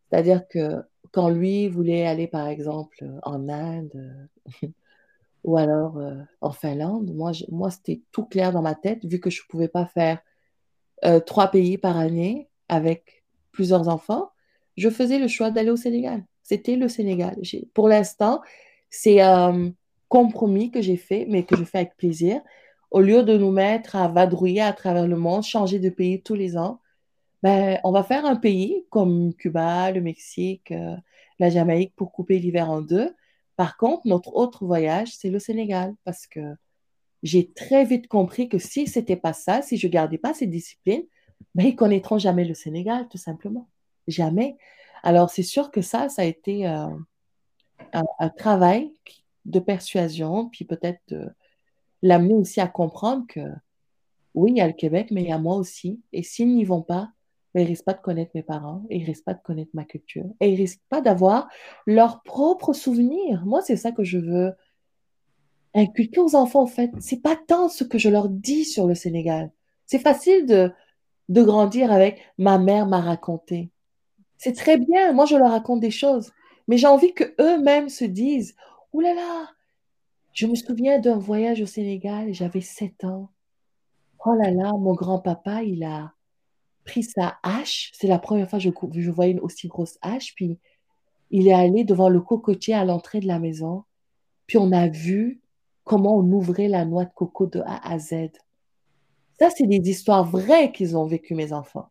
[0.08, 4.28] C'est-à-dire que quand lui voulait aller, par exemple, en Inde
[5.42, 9.30] ou alors euh, en Finlande, moi, moi c'était tout clair dans ma tête, vu que
[9.30, 10.20] je ne pouvais pas faire
[11.26, 13.15] trois pays par année avec
[13.56, 14.30] plusieurs enfants,
[14.76, 16.24] je faisais le choix d'aller au Sénégal.
[16.42, 17.36] C'était le Sénégal.
[17.74, 18.42] Pour l'instant,
[18.90, 19.72] c'est un
[20.08, 22.40] compromis que j'ai fait, mais que je fais avec plaisir.
[22.90, 26.34] Au lieu de nous mettre à vadrouiller à travers le monde, changer de pays tous
[26.34, 26.80] les ans,
[27.42, 30.96] ben, on va faire un pays comme Cuba, le Mexique, euh,
[31.38, 33.14] la Jamaïque pour couper l'hiver en deux.
[33.56, 36.40] Par contre, notre autre voyage, c'est le Sénégal, parce que
[37.22, 40.50] j'ai très vite compris que si ce n'était pas ça, si je gardais pas cette
[40.50, 41.02] discipline,
[41.54, 43.68] ben, ils connaîtront jamais le Sénégal, tout simplement.
[44.08, 44.56] Jamais.
[45.02, 46.88] Alors, c'est sûr que ça, ça a été euh,
[47.92, 48.92] un, travail
[49.44, 51.00] de persuasion, puis peut-être
[52.02, 53.40] l'amener aussi à comprendre que
[54.34, 56.00] oui, il y a le Québec, mais il y a moi aussi.
[56.12, 57.10] Et s'ils n'y vont pas,
[57.54, 59.70] ben, ils ne risquent pas de connaître mes parents, ils ne risquent pas de connaître
[59.72, 61.48] ma culture, et ils ne risquent pas d'avoir
[61.86, 63.44] leurs propres souvenirs.
[63.46, 64.52] Moi, c'est ça que je veux
[65.74, 66.90] inculquer aux enfants, en fait.
[67.00, 69.50] C'est pas tant ce que je leur dis sur le Sénégal.
[69.86, 70.70] C'est facile de,
[71.28, 73.70] de grandir avec ma mère m'a raconté.
[74.38, 76.32] C'est très bien, moi je leur raconte des choses,
[76.68, 78.54] mais j'ai envie que eux-mêmes se disent
[78.92, 79.50] Ouh là là,
[80.32, 83.30] je me souviens d'un voyage au Sénégal, j'avais 7 ans.
[84.24, 86.12] Oh là là, mon grand-papa, il a
[86.84, 87.90] pris sa hache.
[87.94, 88.70] C'est la première fois que je,
[89.00, 90.34] je voyais une aussi grosse hache.
[90.34, 90.58] Puis
[91.30, 93.84] il est allé devant le cocotier à l'entrée de la maison.
[94.46, 95.40] Puis on a vu
[95.84, 98.30] comment on ouvrait la noix de coco de A à Z.
[99.38, 101.90] Ça, c'est des histoires vraies qu'ils ont vécues, mes enfants.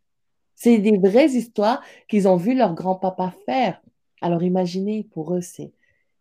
[0.55, 3.81] C'est des vraies histoires qu'ils ont vu leur grand-papa faire.
[4.21, 5.73] Alors imaginez, pour eux, c'est,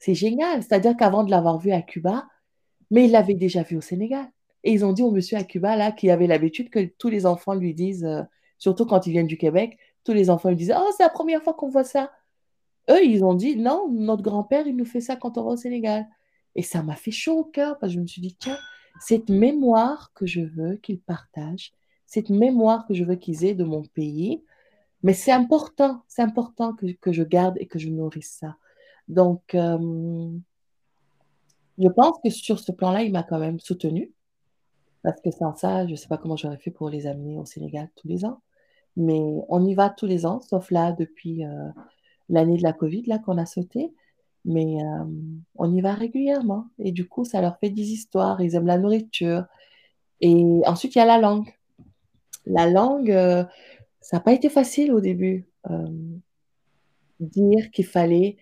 [0.07, 0.63] génial.
[0.63, 2.27] C'est-à-dire qu'avant de l'avoir vu à Cuba,
[2.91, 4.27] mais ils l'avaient déjà vu au Sénégal.
[4.63, 7.27] Et ils ont dit au monsieur à Cuba, là, qui avait l'habitude que tous les
[7.27, 8.23] enfants lui disent, euh,
[8.59, 11.43] surtout quand ils viennent du Québec, tous les enfants lui disent, oh, c'est la première
[11.43, 12.11] fois qu'on voit ça.
[12.91, 15.57] Eux, ils ont dit, non, notre grand-père, il nous fait ça quand on va au
[15.57, 16.07] Sénégal.
[16.55, 18.59] Et ça m'a fait chaud au cœur parce que je me suis dit, tiens,
[19.01, 21.73] cette mémoire que je veux qu'ils partagent,
[22.07, 24.43] cette mémoire que je veux qu'ils aient de mon pays,
[25.03, 28.57] mais c'est important, c'est important que, que, je garde et que je nourrisse ça.
[29.09, 30.31] Donc, euh,
[31.79, 34.13] je pense que sur ce plan-là, il m'a quand même soutenu.
[35.03, 37.45] Parce que sans ça, je ne sais pas comment j'aurais fait pour les amener au
[37.45, 38.41] Sénégal tous les ans.
[38.97, 41.69] Mais on y va tous les ans, sauf là depuis euh,
[42.29, 43.93] l'année de la Covid, là qu'on a sauté.
[44.45, 45.05] Mais euh,
[45.57, 46.67] on y va régulièrement.
[46.79, 48.41] Et du coup, ça leur fait des histoires.
[48.41, 49.45] Ils aiment la nourriture.
[50.21, 51.49] Et ensuite, il y a la langue.
[52.47, 53.45] La langue, euh,
[54.01, 55.47] ça n'a pas été facile au début.
[55.71, 55.89] Euh,
[57.21, 58.37] dire qu'il fallait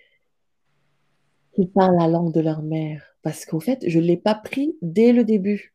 [1.55, 3.17] qu'ils parlent la langue de leur mère.
[3.23, 5.75] Parce qu'en fait, je ne l'ai pas pris dès le début.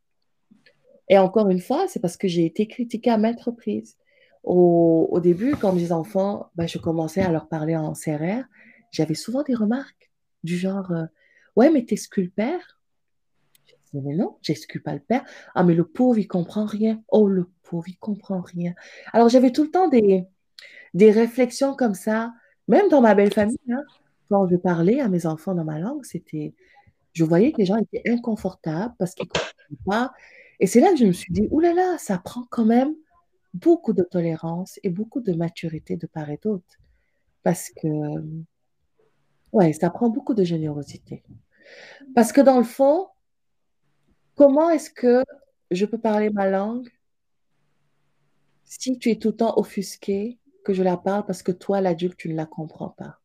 [1.09, 3.97] Et encore une fois, c'est parce que j'ai été critiquée à maintes reprises.
[4.43, 8.43] Au, début, quand mes enfants, ben, je commençais à leur parler en CRR,
[8.91, 10.07] j'avais souvent des remarques
[10.43, 11.05] du genre euh,
[11.57, 12.79] Ouais, mais t'excules le père?
[13.93, 15.25] Mais non, j'excule pas le père.
[15.55, 17.01] Ah, mais le pauvre, il comprend rien.
[17.09, 18.75] Oh, le pauvre, il comprend rien.
[19.11, 20.23] Alors, j'avais tout le temps des,
[20.93, 22.33] des réflexions comme ça,
[22.67, 23.57] même dans ma belle famille.
[23.71, 23.81] Hein.
[24.29, 26.53] quand je parlais à mes enfants dans ma langue, c'était.
[27.13, 30.13] Je voyais que les gens étaient inconfortables parce qu'ils ne comprenaient pas.
[30.59, 32.93] Et c'est là que je me suis dit, oulala, ça prend quand même
[33.55, 36.77] beaucoup de tolérance et beaucoup de maturité de part et d'autre.
[37.41, 37.88] Parce que
[39.52, 41.24] oui, ça prend beaucoup de générosité.
[42.16, 43.08] Parce que dans le fond,
[44.36, 45.24] comment est-ce que
[45.72, 46.89] je peux parler ma langue
[48.64, 52.18] si tu es tout le temps offusqué que je la parle parce que toi, l'adulte,
[52.18, 53.20] tu ne la comprends pas?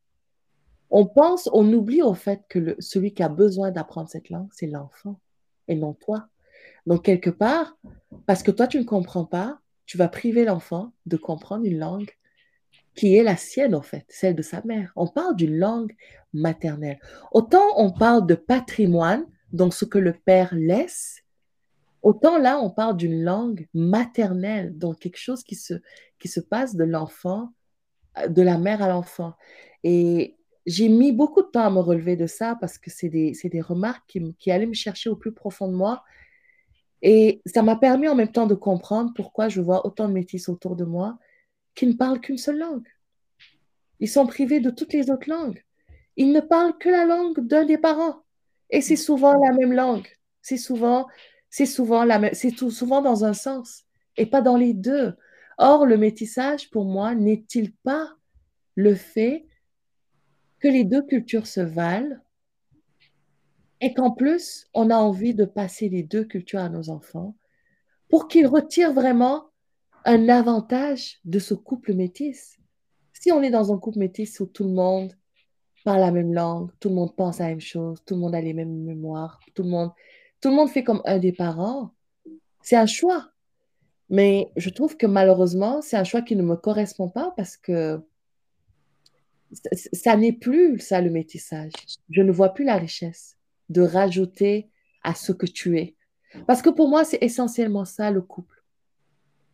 [0.91, 4.67] On pense, on oublie au fait que celui qui a besoin d'apprendre cette langue, c'est
[4.67, 5.19] l'enfant
[5.67, 6.29] et non toi.
[6.87, 7.77] Donc, quelque part,
[8.27, 12.11] parce que toi, tu ne comprends pas, tu vas priver l'enfant de comprendre une langue
[12.95, 14.93] qui est la sienne, en fait, celle de sa mère.
[14.97, 15.95] On parle d'une langue
[16.33, 16.99] maternelle.
[17.33, 21.23] Autant on parle de patrimoine, donc ce que le père laisse,
[22.03, 25.75] autant là, on parle d'une langue maternelle, donc quelque chose qui se,
[26.19, 27.53] qui se passe de l'enfant,
[28.29, 29.35] de la mère à l'enfant.
[29.85, 30.37] Et
[30.67, 33.61] j'ai mis beaucoup de temps à me relever de ça parce que c'est des, des,
[33.61, 36.03] remarques qui, qui allaient me chercher au plus profond de moi.
[37.01, 40.49] Et ça m'a permis en même temps de comprendre pourquoi je vois autant de métis
[40.49, 41.19] autour de moi
[41.75, 42.89] qui ne parlent qu'une seule langue.
[44.01, 45.63] Ils sont privés de toutes les autres langues.
[46.17, 48.23] Ils ne parlent que la langue d'un des parents.
[48.71, 50.09] Et c'est souvent la même langue.
[50.41, 51.07] C'est souvent,
[51.51, 53.85] c'est souvent la c'est tout souvent dans un sens
[54.17, 55.15] et pas dans les deux.
[55.59, 58.17] Or, le métissage, pour moi, n'est-il pas
[58.75, 59.47] le fait
[60.59, 62.17] que les deux cultures se valent
[63.81, 67.37] et qu'en plus, on a envie de passer les deux cultures à nos enfants
[68.09, 69.52] pour qu'ils retirent vraiment
[70.05, 72.59] un avantage de ce couple métis.
[73.13, 75.13] Si on est dans un couple métis où tout le monde
[75.85, 78.35] parle la même langue, tout le monde pense à la même chose, tout le monde
[78.35, 79.91] a les mêmes mémoires, tout le monde,
[80.41, 81.93] tout le monde fait comme un des parents,
[82.63, 83.29] c'est un choix.
[84.11, 88.01] Mais je trouve que malheureusement, c'est un choix qui ne me correspond pas parce que
[89.93, 91.73] ça n'est plus ça le métissage.
[92.11, 93.39] Je ne vois plus la richesse
[93.69, 94.71] de rajouter
[95.03, 95.97] à ce que tu es.
[96.47, 98.52] Parce que pour moi, c'est essentiellement ça le couple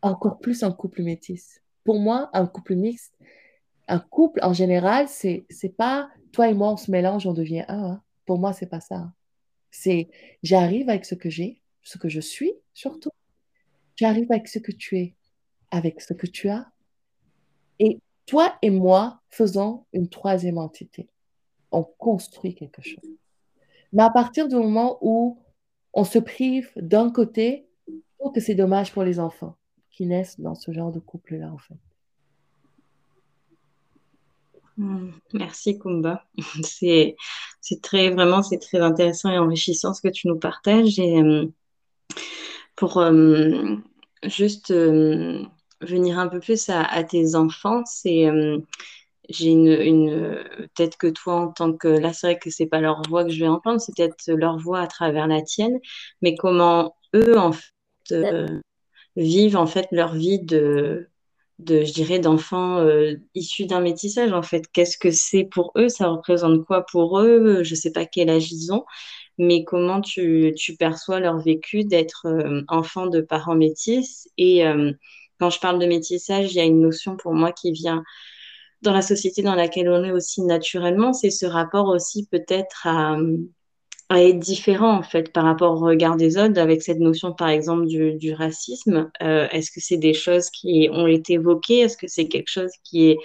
[0.03, 1.63] encore plus un couple métis.
[1.85, 3.15] Pour moi, un couple mixte,
[3.89, 7.65] un couple en général, c'est c'est pas toi et moi, on se mélange, on devient
[7.69, 7.85] un.
[7.85, 8.03] Hein.
[8.27, 9.13] Pour moi, c'est pas ça.
[9.71, 10.09] C'est
[10.43, 13.11] j'arrive avec ce que j'ai, ce que je suis surtout.
[13.97, 15.15] J'arrive avec ce que tu es,
[15.71, 16.71] avec ce que tu as.
[17.79, 21.09] Et toi et moi faisons une troisième entité.
[21.73, 23.05] On construit quelque chose.
[23.93, 25.43] Mais à partir du moment où
[25.95, 29.58] on se prive d'un côté, je trouve que c'est dommage pour les enfants
[29.99, 31.75] qui naissent dans ce genre de couple-là, en fait.
[34.77, 36.25] Hmm, merci Kumba.
[36.63, 37.17] C'est,
[37.83, 41.01] très vraiment c'est très intéressant et enrichissant ce que tu nous partages.
[41.01, 41.47] Et euh,
[42.77, 43.75] pour euh,
[44.23, 45.43] juste euh,
[45.81, 48.29] venir un peu plus à, tes enfants, c'est
[49.29, 50.45] j'ai une,
[50.77, 53.31] peut-être que toi en tant que là c'est vrai que c'est pas leur voix que
[53.31, 55.79] je vais entendre, c'est peut-être leur voix à travers la tienne,
[56.23, 57.75] mais comment eux en fait
[59.19, 61.09] vivent en fait leur vie de
[61.61, 64.67] de, je dirais, d'enfants euh, issus d'un métissage, en fait.
[64.73, 65.91] Qu'est-ce que c'est pour eux?
[65.91, 67.65] Ça représente quoi pour eux?
[67.65, 68.85] Je ne sais pas quel âge ils ont,
[69.39, 74.93] mais comment tu, tu perçois leur vécu d'être euh, enfant de parents métis Et euh,
[75.41, 78.05] quand je parle de métissage, il y a une notion pour moi qui vient
[78.83, 83.17] dans la société dans laquelle on est aussi naturellement, c'est ce rapport aussi peut-être à
[84.11, 87.49] à être différent en fait par rapport au regard des autres avec cette notion par
[87.49, 89.11] exemple du, racisme.
[89.23, 91.81] Euh, est-ce que c'est des choses qui ont été évoquées?
[91.81, 93.19] Est-ce que c'est quelque chose qui est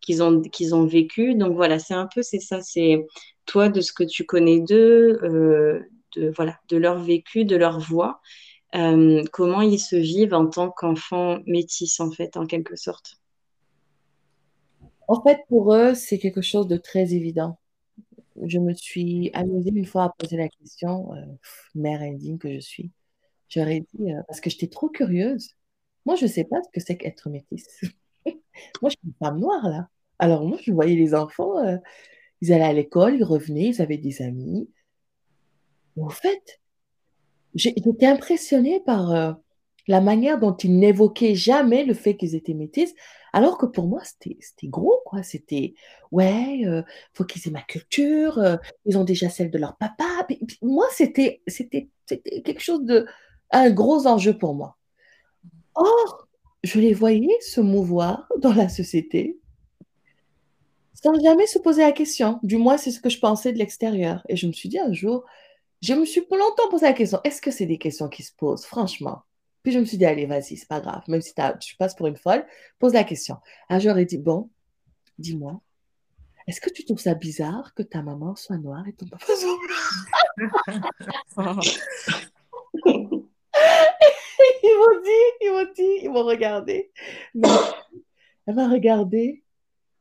[0.00, 1.34] qu'ils ont qu'ils ont vécu?
[1.34, 3.06] Donc voilà c'est un peu c'est ça c'est
[3.46, 5.80] toi de ce que tu connais d'eux euh,
[6.16, 8.20] de voilà de leur vécu de leur voix.
[8.74, 13.16] Euh, comment ils se vivent en tant qu'enfants métis en fait en quelque sorte?
[15.06, 17.59] En fait pour eux c'est quelque chose de très évident
[18.44, 21.24] je me suis amusée une fois à poser la question, euh,
[21.74, 22.90] mère indigne que je suis.
[23.48, 25.50] J'aurais dit, euh, parce que j'étais trop curieuse.
[26.06, 27.80] Moi, je ne sais pas ce que c'est qu'être métisse.
[28.82, 29.88] moi, je suis une femme noire, là.
[30.18, 31.76] Alors, moi, je voyais les enfants, euh,
[32.40, 34.68] ils allaient à l'école, ils revenaient, ils avaient des amis.
[35.98, 36.60] en fait,
[37.54, 39.36] j'étais impressionnée par
[39.88, 42.94] la manière dont ils n'évoquaient jamais le fait qu'ils étaient métis,
[43.32, 45.22] alors que pour moi, c'était gros, quoi.
[45.22, 45.74] C'était,
[46.12, 48.56] ouais, euh, faut qu'ils aient ma culture, euh,
[48.86, 50.26] ils ont déjà celle de leur papa.
[50.62, 51.42] moi, c'était
[52.06, 53.06] quelque chose de,
[53.50, 54.76] un gros enjeu pour moi.
[55.74, 56.28] Or,
[56.62, 59.38] je les voyais se mouvoir dans la société
[61.02, 62.38] sans jamais se poser la question.
[62.42, 64.22] Du moins, c'est ce que je pensais de l'extérieur.
[64.28, 65.24] Et je me suis dit un jour,
[65.80, 68.66] je me suis longtemps posé la question, est-ce que c'est des questions qui se posent,
[68.66, 69.22] franchement
[69.62, 71.02] puis je me suis dit, allez, vas-y, c'est pas grave.
[71.08, 72.46] Même si tu passes pour une folle,
[72.78, 73.36] pose la question.
[73.68, 74.50] Un jour, dit, bon,
[75.18, 75.60] dis-moi,
[76.46, 79.58] est-ce que tu trouves ça bizarre que ta maman soit noire et ton papa soit
[81.36, 81.60] blanc?
[84.62, 85.10] Ils m'ont dit,
[85.42, 86.90] ils m'ont dit, ils m'ont regardé.
[88.46, 89.42] elle m'a regardé.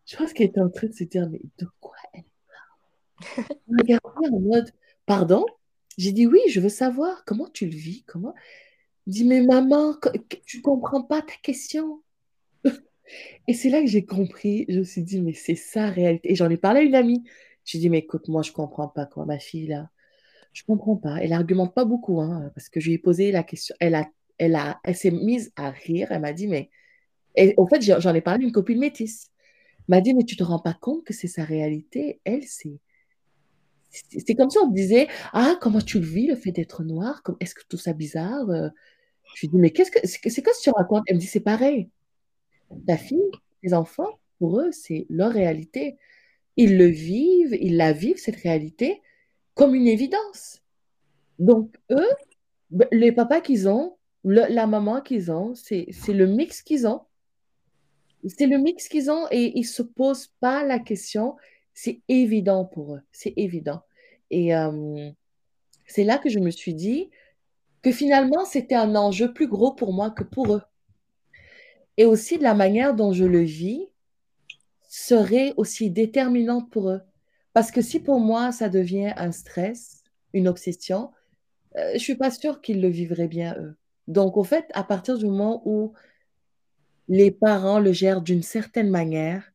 [0.05, 3.57] Je pense qu'elle était en train de se dire, mais de quoi elle parle Elle
[3.67, 4.71] m'a regardé en mode,
[5.05, 5.45] pardon?
[5.97, 8.33] J'ai dit, oui, je veux savoir comment tu le vis, comment
[9.07, 9.95] dit, mais maman,
[10.45, 12.01] tu comprends pas ta question?
[13.47, 16.31] Et c'est là que j'ai compris, je me suis dit, mais c'est ça réalité.
[16.31, 17.23] Et j'en ai parlé à une amie.
[17.65, 19.89] J'ai dit, mais écoute, moi, je comprends pas, quoi, ma fille, là.
[20.53, 21.17] Je comprends pas.
[21.21, 23.75] Elle argumente pas beaucoup, hein, parce que je lui ai posé la question.
[23.79, 26.07] Elle a, elle a, elle s'est mise à rire.
[26.11, 26.69] Elle m'a dit, mais.
[27.35, 29.31] Et, au fait, j'en ai parlé à une copine métisse.
[29.87, 32.21] Elle m'a dit, mais tu te rends pas compte que c'est sa réalité?
[32.25, 32.79] Elle, c'est.
[33.89, 37.23] C'est comme si on disait, ah, comment tu le vis, le fait d'être noir?
[37.39, 38.49] Est-ce que tout ça bizarre?
[38.49, 38.69] Euh,
[39.35, 41.03] je lui dis, mais qu'est-ce que c'est quoi ce que tu racontes?
[41.07, 41.89] Elle me dit, c'est pareil.
[42.85, 43.31] Ta fille,
[43.63, 45.97] les enfants, pour eux, c'est leur réalité.
[46.55, 49.01] Ils le vivent, ils la vivent, cette réalité,
[49.55, 50.61] comme une évidence.
[51.39, 52.09] Donc, eux,
[52.69, 57.01] ben, les papas qu'ils ont, la maman qu'ils ont, c'est le mix qu'ils ont.
[58.27, 61.37] C'est le mix qu'ils ont et ils ne se posent pas la question.
[61.81, 63.83] C'est évident pour eux, c'est évident.
[64.31, 65.11] Et euh,
[65.87, 67.09] c'est là que je me suis dit,
[67.81, 70.61] que finalement, c'était un enjeu plus gros pour moi que pour eux.
[71.95, 73.87] Et aussi de la manière dont je le vis
[74.89, 76.99] serait aussi déterminante pour eux.
[77.53, 80.03] Parce que si pour moi, ça devient un stress,
[80.33, 81.11] une obsession,
[81.77, 83.77] euh, je ne suis pas sûre qu'ils le vivraient bien, eux.
[84.09, 85.93] Donc, au fait, à partir du moment où
[87.07, 89.53] les parents le gèrent d'une certaine manière,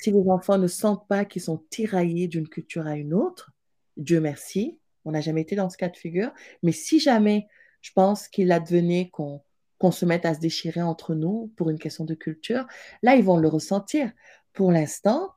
[0.00, 3.52] si les enfants ne sentent pas qu'ils sont tiraillés d'une culture à une autre,
[3.96, 6.32] Dieu merci, on n'a jamais été dans ce cas de figure,
[6.62, 7.46] mais si jamais
[7.80, 12.04] je pense qu'il advenait qu'on se mette à se déchirer entre nous pour une question
[12.04, 12.66] de culture,
[13.02, 14.10] là, ils vont le ressentir.
[14.52, 15.30] Pour l'instant,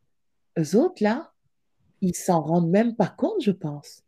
[0.57, 1.31] eux autres, là,
[2.01, 4.01] ils s'en rendent même pas compte, je pense.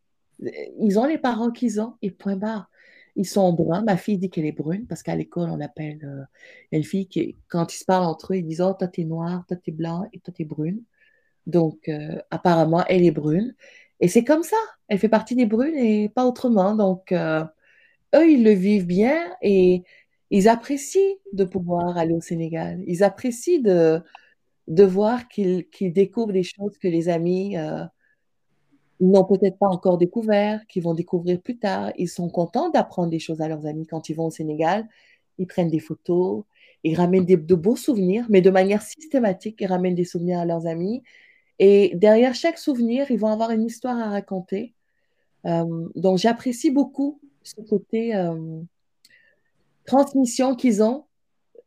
[0.80, 2.71] Ils ont les parents qu'ils ont, et point barre.
[3.16, 3.84] Ils sont bruns.
[3.84, 6.00] Ma fille dit qu'elle est brune parce qu'à l'école, on appelle.
[6.04, 6.24] Euh,
[6.72, 9.46] une fille qui, quand ils se parlent entre eux, ils disent Oh, toi, t'es noire,
[9.48, 10.84] toi, t'es blanc et toi, t'es brune.
[11.48, 13.56] Donc, euh, apparemment, elle est brune.
[14.00, 14.58] Et c'est comme ça.
[14.88, 16.76] Elle fait partie des brunes et pas autrement.
[16.76, 17.44] Donc, euh,
[18.16, 19.84] eux, ils le vivent bien et
[20.32, 22.82] ils apprécient de pouvoir aller au Sénégal.
[22.88, 24.02] Ils apprécient de,
[24.68, 27.58] de voir qu'ils découvrent des choses que les amis
[29.02, 31.92] euh, n'ont peut-être pas encore découvert, qu'ils vont découvrir plus tard.
[31.98, 34.88] Ils sont contents d'apprendre des choses à leurs amis quand ils vont au Sénégal.
[35.38, 36.44] Ils prennent des photos,
[36.84, 40.68] ils ramènent de beaux souvenirs, mais de manière systématique, ils ramènent des souvenirs à leurs
[40.68, 41.04] amis.
[41.60, 44.74] Et derrière chaque souvenir, ils vont avoir une histoire à raconter.
[45.46, 48.62] Euh, donc, j'apprécie beaucoup ce côté euh,
[49.86, 51.06] transmission qu'ils ont.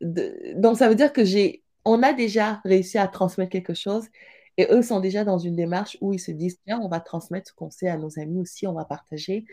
[0.00, 4.08] donc, ça veut dire que j'ai, on a déjà réussi à transmettre quelque chose
[4.56, 7.48] et eux sont déjà dans une démarche où ils se disent, tiens, on va transmettre
[7.48, 9.44] ce qu'on sait à nos amis aussi, on va partager.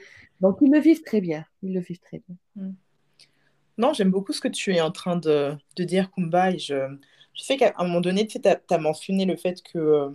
[0.42, 1.46] Donc, ils le vivent très bien.
[1.64, 2.36] Ils le vivent très bien.
[2.56, 2.74] Mm.
[3.78, 6.52] Non, j'aime beaucoup ce que tu es en train de, dire, Kumba.
[6.52, 6.76] Et je,
[7.36, 10.10] sais qu'à un moment donné, tu as, mentionné le fait que euh,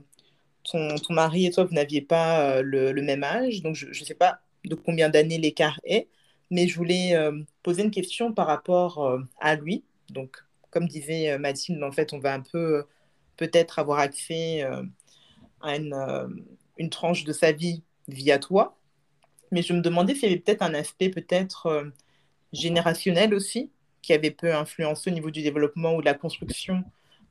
[0.62, 3.62] ton, ton, mari et toi, vous n'aviez pas euh, le, même âge.
[3.62, 6.08] Donc, je ne sais pas de combien d'années l'écart est,
[6.50, 7.32] mais je voulais euh,
[7.64, 9.82] poser une question par rapport à lui.
[10.10, 12.84] Donc, comme disait Mathilde, en fait, on va un peu
[13.36, 14.62] peut-être avoir accès
[15.60, 15.94] à une,
[16.78, 18.78] une, tranche de sa vie via toi.
[19.52, 21.92] Mais je me demandais s'il y avait peut-être un aspect peut-être
[22.52, 23.70] générationnel aussi,
[24.02, 26.84] qui avait peu influencé au niveau du développement ou de la construction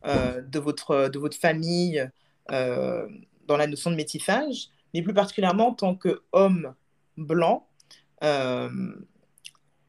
[0.06, 2.08] euh, de, votre, de votre famille
[2.51, 3.08] euh,
[3.47, 6.76] dans la notion de métissage, mais plus particulièrement en tant qu'homme
[7.18, 7.68] blanc,
[8.24, 8.70] euh,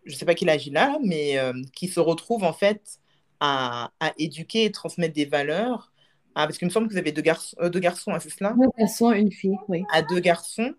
[0.04, 1.38] je ne sais pas quel âge il a, mais
[1.74, 3.00] qui se retrouve en fait
[3.40, 5.92] à, éduquer et transmettre des valeurs.
[6.38, 8.54] Ah, parce qu'il me semble que vous avez deux, garçons, deux garçons, hein, c'est cela
[8.56, 9.84] Deux garçons, une fille, oui.
[9.92, 10.74] À deux garçons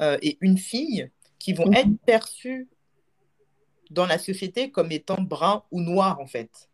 [0.00, 2.68] et une fille qui vont être perçus
[3.90, 6.70] dans la société comme étant brun ou noir, en fait.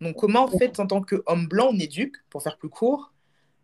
[0.00, 3.12] Donc, comment, en fait, en tant qu'homme blanc, on éduque, pour faire plus court,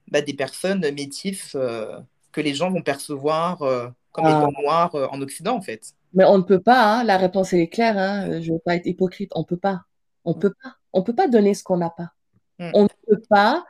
[0.08, 1.98] bah, des personnes métisses euh,
[2.32, 4.62] que les gens vont percevoir euh, comme étant ah.
[4.62, 7.04] noirs euh, en Occident, en fait Mais on ne peut pas, hein.
[7.04, 8.40] la réponse est claire, hein.
[8.40, 9.82] je ne veux pas être hypocrite, on ne peut pas.
[10.24, 10.76] On peut pas.
[10.92, 12.10] On peut pas donner ce qu'on n'a pas.
[12.58, 12.70] Mm.
[12.74, 13.64] On ne peut pas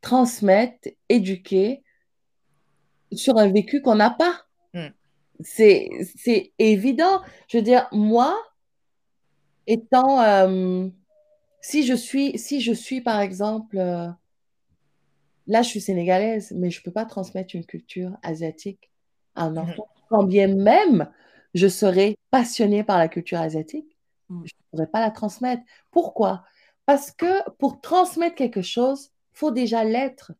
[0.00, 1.82] transmettre, éduquer
[3.12, 4.42] sur un vécu qu'on n'a pas.
[4.74, 4.88] Mm.
[5.40, 7.22] C'est évident.
[7.48, 8.40] Je veux dire, moi,
[9.66, 10.88] étant, euh,
[11.60, 14.08] si je suis, si je suis par exemple, euh,
[15.46, 18.90] là, je suis sénégalaise, mais je ne peux pas transmettre une culture asiatique
[19.34, 19.58] à un mmh.
[19.58, 19.88] enfant.
[20.08, 21.10] Quand bien même
[21.54, 23.98] je serais passionnée par la culture asiatique,
[24.28, 24.42] mmh.
[24.44, 25.62] je ne pourrais pas la transmettre.
[25.90, 26.44] Pourquoi?
[26.92, 30.32] Parce que pour transmettre quelque chose, faut déjà l'être.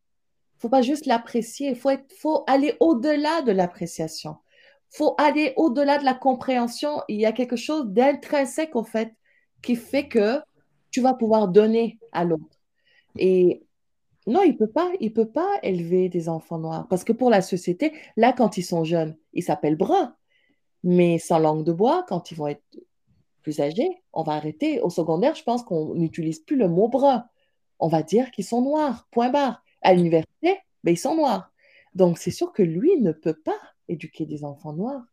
[0.58, 1.88] Faut pas juste l'apprécier, faut,
[2.18, 4.36] faut aller au-delà de l'appréciation
[4.90, 7.00] faut aller au-delà de la compréhension.
[7.08, 9.14] Il y a quelque chose d'intrinsèque, en fait,
[9.62, 10.40] qui fait que
[10.90, 12.60] tu vas pouvoir donner à l'autre.
[13.16, 13.64] Et
[14.26, 16.86] non, il peut pas, il peut pas élever des enfants noirs.
[16.90, 20.14] Parce que pour la société, là, quand ils sont jeunes, ils s'appellent bruns.
[20.84, 22.62] Mais sans langue de bois, quand ils vont être
[23.42, 24.80] plus âgés, on va arrêter.
[24.80, 27.24] Au secondaire, je pense qu'on n'utilise plus le mot brun.
[27.78, 29.62] On va dire qu'ils sont noirs, point barre.
[29.82, 31.52] À l'université, ben, ils sont noirs.
[31.94, 35.04] Donc, c'est sûr que lui ne peut pas éduquer des enfants noirs.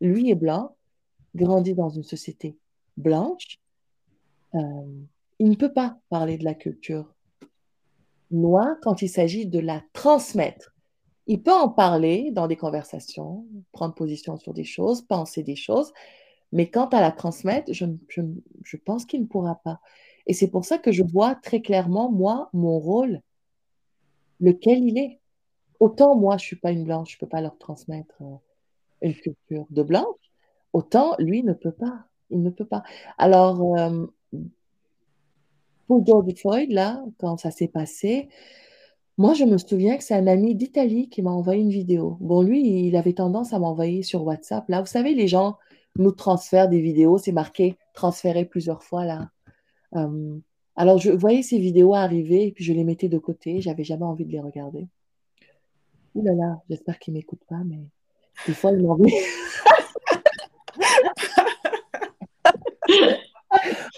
[0.00, 0.76] Lui est blanc,
[1.34, 2.56] grandit dans une société
[2.96, 3.58] blanche.
[4.54, 4.60] Euh,
[5.38, 7.12] il ne peut pas parler de la culture
[8.30, 10.74] noire quand il s'agit de la transmettre.
[11.26, 15.92] Il peut en parler dans des conversations, prendre position sur des choses, penser des choses,
[16.54, 19.80] mais quant à la transmettre, je, pense qu'il ne pourra pas.
[20.26, 23.20] Et c'est pour ça que je vois très clairement, moi, mon rôle,
[24.40, 25.18] lequel il est.
[25.80, 28.36] Autant moi, je ne suis pas une blanche, je ne peux pas leur transmettre euh,
[29.02, 30.30] une culture de blanche,
[30.72, 32.04] autant lui ne peut pas.
[32.30, 32.84] Il ne peut pas.
[33.18, 34.06] Alors, euh,
[35.88, 38.28] pour George Floyd, là, quand ça s'est passé,
[39.18, 42.16] moi, je me souviens que c'est un ami d'Italie qui m'a envoyé une vidéo.
[42.20, 44.68] Bon, lui, il avait tendance à m'envoyer sur WhatsApp.
[44.68, 45.58] Là, vous savez, les gens
[45.96, 49.30] nous transfèrent des vidéos, c'est marqué transférer plusieurs fois, là.
[49.94, 50.38] Euh,
[50.76, 53.60] alors, je voyais ces vidéos arriver et puis je les mettais de côté.
[53.60, 54.88] J'avais jamais envie de les regarder.
[56.14, 57.78] Ouh là là, j'espère qu'il ne m'écoute pas, mais
[58.46, 59.06] des fois, il m'envoie.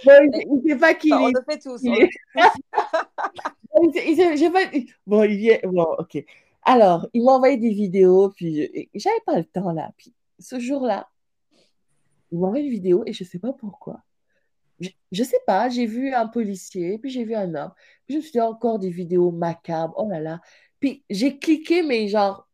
[0.04, 1.80] bon, il ne sait pas qui On le fait tous.
[1.82, 1.92] Il
[4.44, 4.64] il pas...
[5.06, 5.58] Bon, il vient.
[5.64, 6.24] Bon, ok.
[6.62, 9.90] Alors, il m'a envoyé des vidéos, puis j'avais pas le temps là.
[9.96, 11.08] Puis ce jour-là,
[12.32, 14.02] il m'a envoyé une vidéo et je ne sais pas pourquoi.
[14.80, 17.72] Je, ne sais pas, j'ai vu un policier, puis j'ai vu un homme.
[18.06, 19.94] Puis je me suis dit encore des vidéos macabres.
[19.96, 20.40] Oh là là.
[20.80, 22.46] Puis j'ai cliqué, mais genre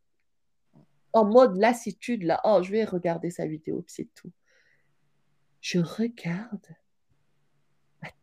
[1.11, 2.41] en mode lassitude, là.
[2.43, 4.31] Oh, je vais regarder sa vidéo, puis c'est tout.
[5.61, 6.67] Je regarde.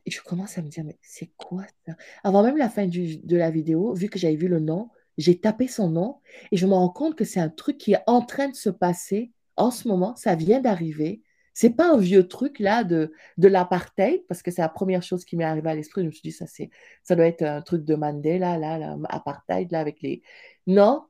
[0.06, 1.94] Je commence à me dire, mais c'est quoi ça?
[2.24, 5.68] Avant même la fin de la vidéo, vu que j'avais vu le nom, j'ai tapé
[5.68, 6.20] son nom
[6.50, 8.70] et je me rends compte que c'est un truc qui est en train de se
[8.70, 11.22] passer en ce moment, ça vient d'arriver.
[11.60, 15.26] C'est pas un vieux truc là de, de l'apartheid, parce que c'est la première chose
[15.26, 16.00] qui m'est arrivée à l'esprit.
[16.00, 16.70] Je me suis dit, ça, c'est,
[17.02, 20.22] ça doit être un truc de Mandela, là, l'apartheid, là, avec les.
[20.66, 21.04] Non,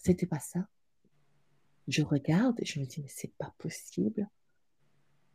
[0.00, 0.66] c'était pas ça.
[1.86, 4.28] Je regarde et je me dis, mais c'est pas possible.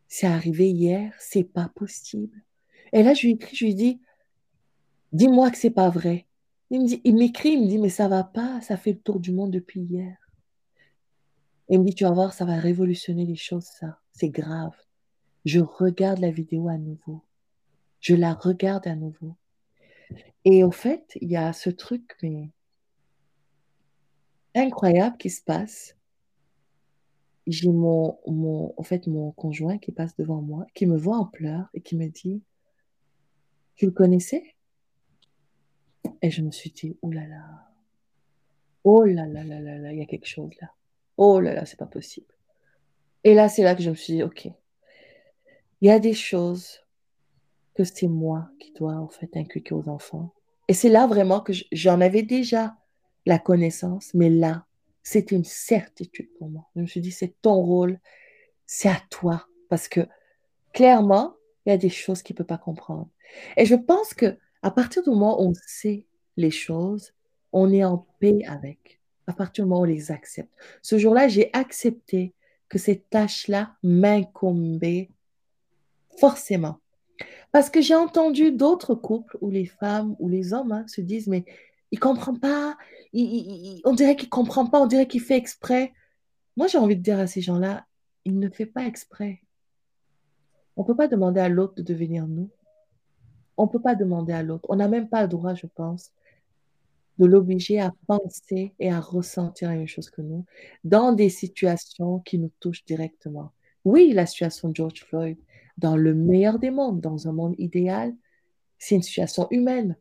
[0.09, 2.43] C'est arrivé hier, c'est pas possible.
[2.91, 4.01] Et là, je lui écris, je lui dis,
[5.13, 6.27] dis-moi que c'est pas vrai.
[6.69, 8.99] Il me dit, il m'écrit, il me dit, mais ça va pas, ça fait le
[8.99, 10.17] tour du monde depuis hier.
[11.69, 14.01] il me dit, tu vas voir, ça va révolutionner les choses, ça.
[14.19, 14.75] C'est grave.
[15.45, 17.23] Je regarde la vidéo à nouveau.
[18.01, 19.37] Je la regarde à nouveau.
[20.43, 22.17] Et au fait, il y a ce truc,
[24.53, 25.95] incroyable qui se passe
[27.47, 31.25] j'ai mon, mon, en fait, mon conjoint qui passe devant moi, qui me voit en
[31.25, 32.43] pleurs et qui me dit,
[33.75, 34.43] tu le connaissais?
[36.21, 37.71] Et je me suis dit, oh là là,
[38.83, 40.73] oh là là là là là, il y a quelque chose là.
[41.15, 42.33] Oh là là, c'est pas possible.
[43.23, 44.45] Et là, c'est là que je me suis dit, ok,
[45.81, 46.79] il y a des choses
[47.75, 50.33] que c'est moi qui dois en fait inculquer aux enfants.
[50.67, 52.75] Et c'est là vraiment que j'en avais déjà
[53.25, 54.65] la connaissance, mais là,
[55.03, 56.69] c'était une certitude pour moi.
[56.75, 57.99] Je me suis dit, c'est ton rôle,
[58.65, 59.47] c'est à toi.
[59.69, 60.01] Parce que
[60.73, 63.09] clairement, il y a des choses qu'il ne peut pas comprendre.
[63.57, 66.05] Et je pense que à partir du moment où on sait
[66.37, 67.13] les choses,
[67.53, 68.99] on est en paix avec.
[69.27, 70.51] À partir du moment où on les accepte.
[70.81, 72.33] Ce jour-là, j'ai accepté
[72.69, 75.09] que ces tâches-là m'incombaient
[76.19, 76.79] forcément.
[77.51, 81.27] Parce que j'ai entendu d'autres couples où les femmes ou les hommes hein, se disent,
[81.27, 81.45] mais
[81.91, 82.77] il comprend pas,
[83.13, 85.93] on dirait qu'il comprend pas, on dirait qu'il fait exprès.
[86.55, 87.85] Moi, j'ai envie de dire à ces gens-là,
[88.25, 89.41] il ne fait pas exprès.
[90.75, 92.49] On ne peut pas demander à l'autre de devenir nous.
[93.57, 94.65] On ne peut pas demander à l'autre.
[94.69, 96.11] On n'a même pas le droit, je pense,
[97.19, 100.45] de l'obliger à penser et à ressentir la même chose que nous
[100.83, 103.51] dans des situations qui nous touchent directement.
[103.85, 105.37] Oui, la situation de George Floyd,
[105.77, 108.15] dans le meilleur des mondes, dans un monde idéal,
[108.77, 109.95] c'est une situation humaine.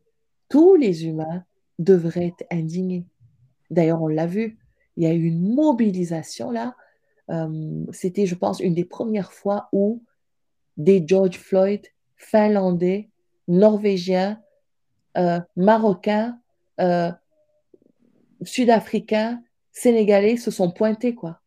[0.47, 1.43] Tous les humains
[1.77, 3.05] devrait être indigné.
[3.69, 4.57] D'ailleurs, on l'a vu,
[4.97, 6.75] il y a eu une mobilisation là.
[7.29, 10.03] Euh, c'était, je pense, une des premières fois où
[10.77, 13.09] des George Floyd finlandais,
[13.47, 14.41] norvégiens,
[15.17, 16.39] euh, marocains,
[16.79, 17.11] euh,
[18.43, 21.41] sud-africains, sénégalais se sont pointés, quoi.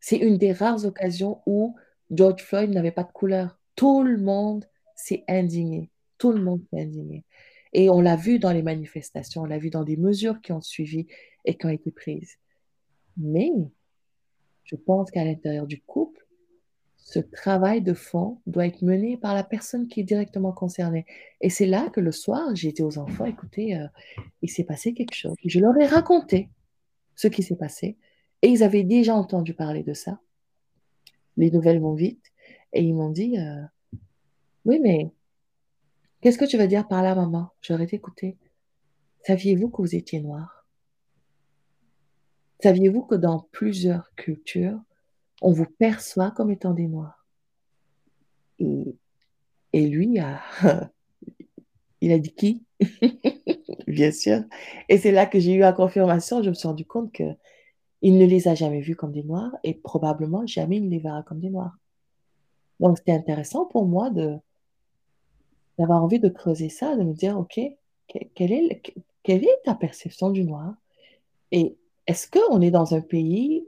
[0.00, 1.74] C'est une des rares occasions où
[2.10, 3.58] George Floyd n'avait pas de couleur.
[3.74, 4.64] Tout le monde
[4.94, 5.90] s'est indigné.
[6.18, 7.24] Tout le monde s'est indigné.
[7.72, 10.62] Et on l'a vu dans les manifestations, on l'a vu dans des mesures qui ont
[10.62, 11.06] suivi
[11.44, 12.36] et qui ont été prises.
[13.16, 13.50] Mais
[14.64, 16.25] je pense qu'à l'intérieur du couple,
[17.06, 21.06] ce travail de fond doit être mené par la personne qui est directement concernée.
[21.40, 23.86] Et c'est là que le soir, j'ai dit aux enfants, écoutez, euh,
[24.42, 25.36] il s'est passé quelque chose.
[25.44, 26.50] Je leur ai raconté
[27.14, 27.96] ce qui s'est passé.
[28.42, 30.18] Et ils avaient déjà entendu parler de ça.
[31.36, 32.32] Les nouvelles vont vite.
[32.72, 33.62] Et ils m'ont dit, euh,
[34.64, 35.12] oui, mais
[36.20, 37.50] Qu'est-ce que tu veux dire par là, maman?
[37.60, 38.36] J'aurais écouté.
[39.24, 40.66] Saviez-vous que vous étiez noir
[42.60, 44.80] Saviez-vous que dans plusieurs cultures,
[45.42, 47.26] on vous perçoit comme étant des noirs
[48.58, 48.96] et,
[49.72, 50.40] et lui, a,
[52.00, 52.64] il a dit qui?
[53.86, 54.42] Bien sûr.
[54.88, 56.42] Et c'est là que j'ai eu la confirmation.
[56.42, 57.36] Je me suis rendu compte qu'il
[58.02, 61.22] ne les a jamais vus comme des noirs et probablement jamais il ne les verra
[61.22, 61.76] comme des noirs.
[62.80, 64.36] Donc c'était intéressant pour moi de,
[65.78, 67.60] d'avoir envie de creuser ça, de me dire, OK,
[68.34, 68.82] quelle est,
[69.22, 70.74] quelle est ta perception du noir?
[71.52, 71.76] Et
[72.06, 73.66] est-ce qu'on est dans un pays,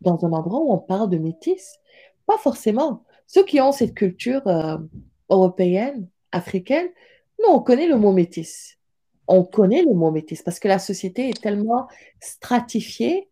[0.00, 1.78] dans un endroit où on parle de métis?
[2.26, 3.04] Pas forcément.
[3.26, 4.78] Ceux qui ont cette culture euh,
[5.28, 6.88] européenne, africaine,
[7.40, 8.78] nous, on connaît le mot métis.
[9.28, 11.88] On connaît le mot métis parce que la société est tellement
[12.20, 13.28] stratifiée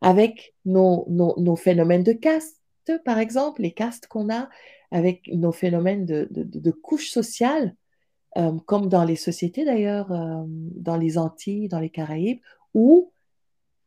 [0.00, 2.60] avec nos, nos, phénomènes de caste,
[3.04, 4.50] par exemple, les castes qu'on a,
[4.90, 7.74] avec nos phénomènes de, de, couches sociales,
[8.36, 12.40] euh, comme dans les sociétés d'ailleurs, euh, dans les Antilles, dans les Caraïbes,
[12.74, 13.13] où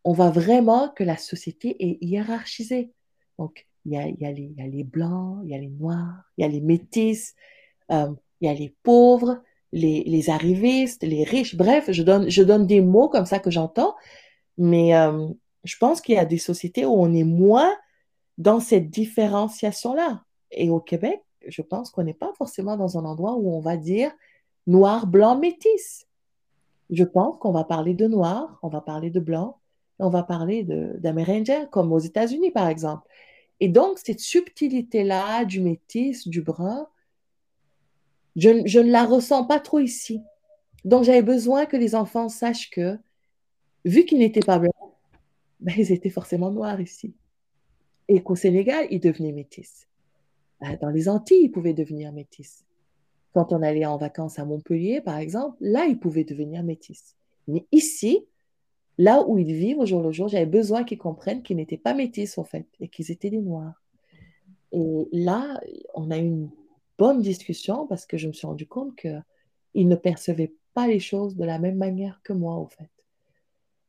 [0.04, 2.92] on voit vraiment que la société est hiérarchisée.
[3.38, 6.60] Donc, il y a, les, blancs, il y a les noirs, il y a les
[6.60, 7.36] métis,
[7.92, 9.42] euh, il y a les pauvres,
[9.72, 11.56] les, arrivistes, les riches.
[11.56, 13.96] Bref, je donne, des mots comme ça que j'entends,
[14.58, 14.92] mais
[15.64, 17.74] je pense qu'il y a des sociétés où on est moins
[18.38, 20.24] dans cette différenciation-là.
[20.52, 23.78] Et au Québec, je pense qu'on n'est pas forcément dans un endroit où on va
[23.78, 24.12] dire
[24.66, 26.08] noir, blanc, métis.
[26.90, 29.60] Je pense qu'on va parler de noir, on va parler de blanc,
[30.00, 33.08] on va parler d'amérindien, comme aux États-Unis, par exemple.
[33.60, 36.88] Et donc, cette subtilité-là du métis, du brun,
[38.36, 40.22] je, je, ne la ressens pas trop ici.
[40.86, 42.98] Donc, j'avais besoin que les enfants sachent que
[43.84, 44.74] vu qu'ils n'étaient pas blancs,
[45.60, 47.16] ben, ils étaient forcément noirs ici.
[48.08, 49.88] Et qu'au Sénégal, ils devenaient métis.
[50.62, 52.64] Ben, dans les Antilles, ils pouvaient devenir métis.
[53.34, 57.16] Quand on allait en vacances à Montpellier, par exemple, là, ils pouvaient devenir métis.
[57.48, 58.26] Mais ici,
[58.98, 61.94] là où ils vivent au jour le jour, j'avais besoin qu'ils comprennent qu'ils n'étaient pas
[61.94, 63.84] métis, en fait, et qu'ils étaient des noirs.
[64.72, 65.60] Et là,
[65.94, 66.50] on a eu une
[66.98, 71.36] bonne discussion parce que je me suis rendu compte qu'ils ne percevaient pas les choses
[71.36, 72.90] de la même manière que moi, au fait.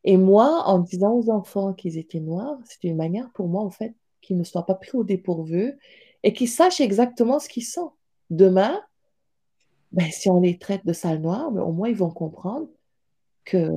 [0.04, 3.70] Et moi, en disant aux enfants qu'ils étaient noirs, c'était une manière pour moi, en
[3.70, 5.78] fait, qu'ils ne soient pas pris au dépourvu
[6.22, 7.92] et qu'ils sachent exactement ce qu'ils sont.
[8.30, 8.80] Demain,
[9.92, 12.68] ben, si on les traite de sales noirs, ben, au moins ils vont comprendre
[13.44, 13.68] que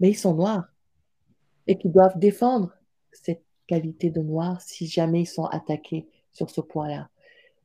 [0.00, 0.66] ben, ils sont noirs
[1.66, 2.72] et qu'ils doivent défendre
[3.12, 7.08] cette qualité de noir si jamais ils sont attaqués sur ce point-là.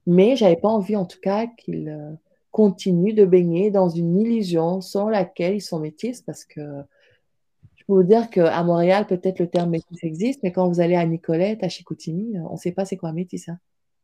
[0.07, 2.13] Mais j'avais pas envie, en tout cas, qu'ils euh,
[2.51, 6.61] continuent de baigner dans une illusion sans laquelle ils sont métis, parce que
[7.75, 10.95] je peux vous dire qu'à Montréal, peut-être le terme métis existe, mais quand vous allez
[10.95, 13.49] à Nicolette, à Chicoutimi, on ne sait pas c'est quoi métis.
[13.49, 13.59] Hein.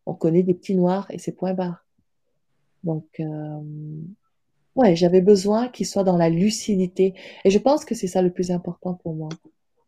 [0.05, 1.85] On connaît des petits noirs et c'est point barre.
[2.83, 3.59] Donc, euh,
[4.75, 7.13] ouais, j'avais besoin qu'ils soient dans la lucidité.
[7.43, 9.29] Et je pense que c'est ça le plus important pour moi.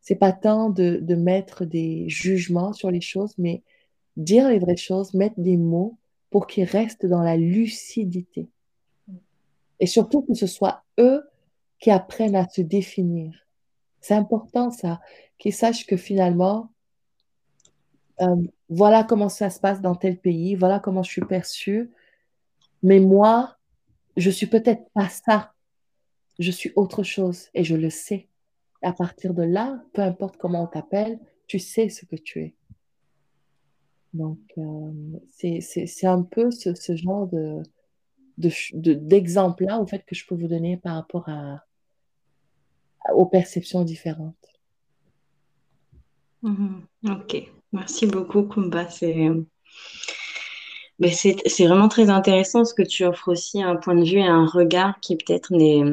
[0.10, 3.62] C'est pas tant de, mettre des jugements sur les choses, mais
[4.18, 6.00] dire les vraies choses, mettre des mots
[6.32, 8.50] pour qu'ils restent dans la lucidité.
[9.80, 11.22] Et surtout que ce soit eux
[11.80, 13.36] qui apprennent à se définir.
[14.02, 15.00] C'est important ça,
[15.38, 16.72] qu'ils sachent que finalement,
[18.22, 18.36] euh,
[18.68, 21.92] voilà comment ça se passe dans tel pays, voilà comment je suis perçue,
[22.82, 23.58] mais moi,
[24.18, 25.54] je suis peut-être pas ça,
[26.40, 28.29] je suis autre chose et je le sais.
[28.82, 32.56] À partir de là, peu importe comment on t'appelle, tu sais ce que tu es.
[34.14, 34.92] Donc, euh,
[35.30, 37.62] c'est un peu ce, genre de,
[38.38, 41.30] d'exemple-là, au fait, que je peux vous donner par rapport
[43.14, 44.36] aux perceptions différentes.
[46.42, 46.82] Mhm.
[47.10, 48.88] Ok, merci beaucoup, Kumba.
[51.00, 54.28] Mais c'est vraiment très intéressant ce que tu offres aussi un point de vue et
[54.28, 55.84] un regard qui peut-être n'est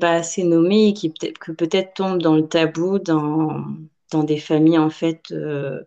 [0.00, 3.64] pas assez nommé et qui peut-être que peut-être tombe dans le tabou dans,
[4.10, 5.80] dans des familles en fait euh,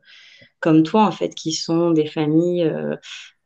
[0.60, 2.96] comme toi, en fait, qui sont des familles euh,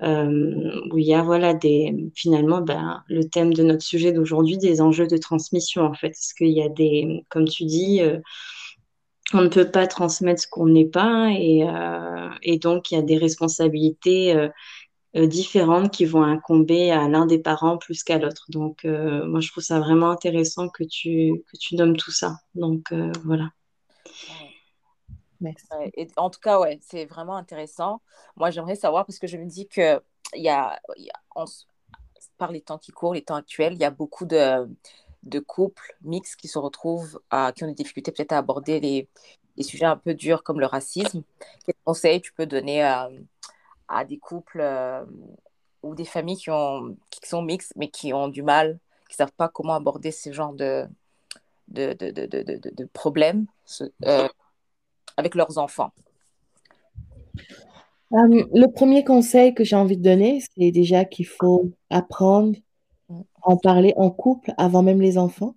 [0.01, 4.57] euh, où il y a, voilà, des, finalement, ben, le thème de notre sujet d'aujourd'hui,
[4.57, 6.09] des enjeux de transmission, en fait.
[6.09, 8.01] Parce qu'il y a des, comme tu dis,
[9.33, 11.65] on ne peut pas transmettre ce qu'on n'est pas, et,
[12.43, 14.35] et, donc il y a des responsabilités
[15.15, 18.45] différentes qui vont incomber à l'un des parents plus qu'à l'autre.
[18.49, 22.37] Donc, moi, je trouve ça vraiment intéressant que tu, que tu nommes tout ça.
[22.53, 22.93] Donc,
[23.23, 23.49] voilà.
[25.95, 28.01] Et en tout cas, ouais, c'est vraiment intéressant.
[28.35, 30.01] Moi, j'aimerais savoir parce que je me dis que
[30.33, 31.45] il y a, y a
[32.37, 34.67] par les temps qui courent, les temps actuels, il y a beaucoup de,
[35.23, 39.09] de couples mixtes qui se retrouvent, à, qui ont des difficultés peut-être à aborder les,
[39.57, 41.23] les, sujets un peu durs comme le racisme.
[41.65, 43.09] Quels conseils tu peux donner à,
[43.87, 45.03] à des couples euh,
[45.83, 48.79] ou des familles qui, ont, qui sont mixtes mais qui ont du mal,
[49.09, 50.87] qui ne savent pas comment aborder ce genre de,
[51.67, 53.45] de, de, de, de, problèmes
[54.05, 54.27] euh,
[55.17, 55.91] avec leurs enfants
[58.13, 62.57] euh, Le premier conseil que j'ai envie de donner, c'est déjà qu'il faut apprendre
[63.09, 63.13] à
[63.43, 65.55] en parler en couple avant même les enfants.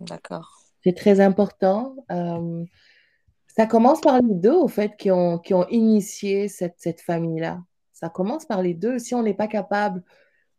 [0.00, 0.62] D'accord.
[0.82, 1.94] C'est très important.
[3.60, 7.62] Ça commence par les deux, au fait, qui ont, qui ont initié cette, cette famille-là.
[7.92, 8.98] Ça commence par les deux.
[8.98, 10.02] Si on n'est pas capable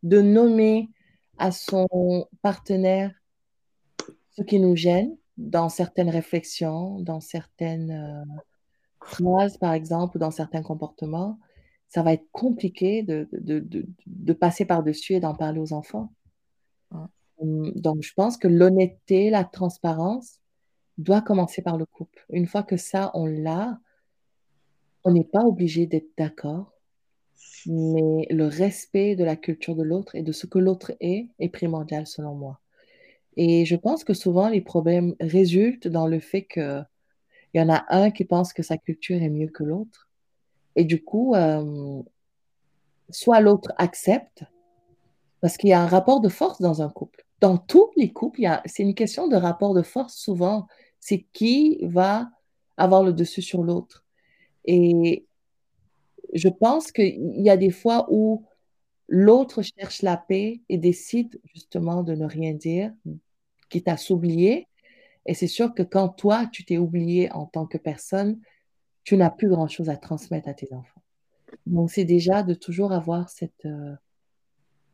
[0.04, 0.88] de nommer
[1.36, 1.88] à son
[2.42, 3.10] partenaire
[4.30, 8.24] ce qui nous gêne, dans certaines réflexions, dans certaines euh,
[9.04, 11.40] phrases, par exemple, ou dans certains comportements,
[11.88, 16.12] ça va être compliqué de, de, de, de passer par-dessus et d'en parler aux enfants.
[16.92, 20.38] Hum, donc, je pense que l'honnêteté, la transparence
[21.02, 22.24] doit commencer par le couple.
[22.30, 23.78] Une fois que ça, on l'a,
[25.04, 26.72] on n'est pas obligé d'être d'accord,
[27.66, 31.48] mais le respect de la culture de l'autre et de ce que l'autre est est
[31.48, 32.60] primordial selon moi.
[33.36, 36.86] Et je pense que souvent, les problèmes résultent dans le fait qu'il
[37.54, 40.08] y en a un qui pense que sa culture est mieux que l'autre.
[40.76, 42.02] Et du coup, euh,
[43.10, 44.44] soit l'autre accepte,
[45.40, 47.24] parce qu'il y a un rapport de force dans un couple.
[47.40, 50.66] Dans tous les couples, c'est une question de rapport de force souvent.
[51.02, 52.30] C'est qui va
[52.78, 54.06] avoir le dessus sur l'autre.
[54.64, 55.26] Et
[56.32, 58.46] je pense qu'il y a des fois où
[59.14, 62.94] L'autre cherche la paix et décide justement de ne rien dire,
[63.68, 64.68] quitte à s'oublier.
[65.26, 68.40] Et c'est sûr que quand toi, tu t'es oublié en tant que personne,
[69.04, 71.02] tu n'as plus grand-chose à transmettre à tes enfants.
[71.66, 73.94] Donc, c'est déjà de toujours avoir cette, euh,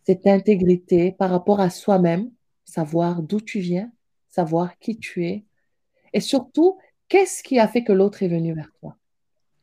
[0.05, 2.28] cette intégrité par rapport à soi-même,
[2.64, 3.93] savoir d'où tu viens,
[4.28, 5.44] savoir qui tu es,
[6.12, 6.78] Et surtout,
[7.09, 8.97] qu'est-ce qui a fait que l'autre est venu vers toi?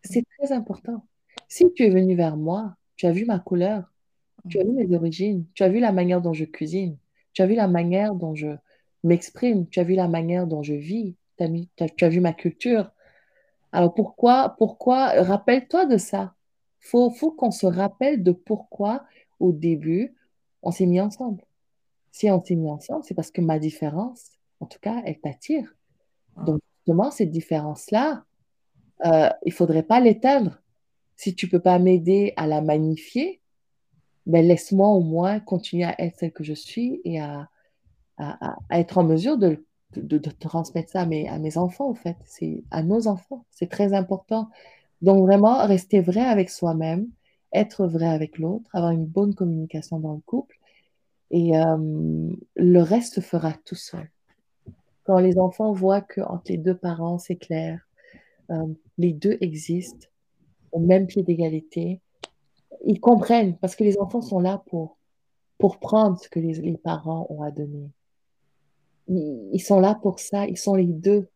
[0.03, 1.05] C'est très important.
[1.47, 3.91] Si tu es venu vers moi, tu as vu ma couleur,
[4.49, 6.97] tu as vu mes origines, tu as vu la manière dont je cuisine,
[7.34, 8.49] tu as vu la manière dont je
[9.03, 12.91] m'exprime, tu as vu la manière dont je vis, tu as, vu ma culture.
[13.72, 16.34] Alors pourquoi, pourquoi, rappelle-toi de ça.
[16.80, 19.05] Faut, faut qu'on se rappelle de pourquoi
[19.39, 20.15] au début
[20.61, 21.43] on s'est mis ensemble.
[22.11, 25.76] Si on s'est mis ensemble, c'est parce que ma différence, en tout cas, elle t'attire.
[26.44, 28.24] Donc justement, cette différence-là,
[29.06, 30.62] euh, il faudrait pas l'éteindre.
[31.16, 33.41] Si tu peux pas m'aider à la magnifier,
[34.26, 37.49] ben laisse-moi au moins continuer à être celle que je suis et à,
[38.72, 39.62] être en mesure de,
[40.40, 42.18] transmettre ça à mes, à mes enfants, en fait.
[42.26, 43.45] C'est à nos enfants.
[43.52, 44.49] C'est très important.
[45.02, 47.07] Donc, vraiment, rester vrai avec soi-même,
[47.53, 50.57] être vrai avec l'autre, avoir une bonne communication dans le couple.
[51.32, 54.10] Et euh, le reste se fera tout seul.
[55.06, 57.88] Quand les enfants voient qu'entre les deux parents, c'est clair,
[58.52, 58.68] euh,
[58.98, 60.07] les deux existent
[60.72, 62.02] au même pied d'égalité,
[62.86, 64.98] ils comprennent parce que les enfants sont là pour,
[65.57, 67.90] pour prendre ce que les, les parents ont à donner.
[69.07, 71.30] Ils, sont là pour ça, ils sont les deux.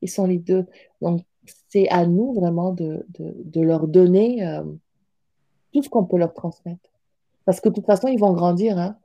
[0.00, 0.66] Ils sont les deux.
[1.00, 1.22] Donc,
[1.68, 4.64] c'est à nous vraiment de, de, de leur donner euh,
[5.72, 6.90] tout ce qu'on peut leur transmettre.
[7.44, 8.78] Parce que de toute façon, ils vont grandir.
[8.78, 8.96] Hein.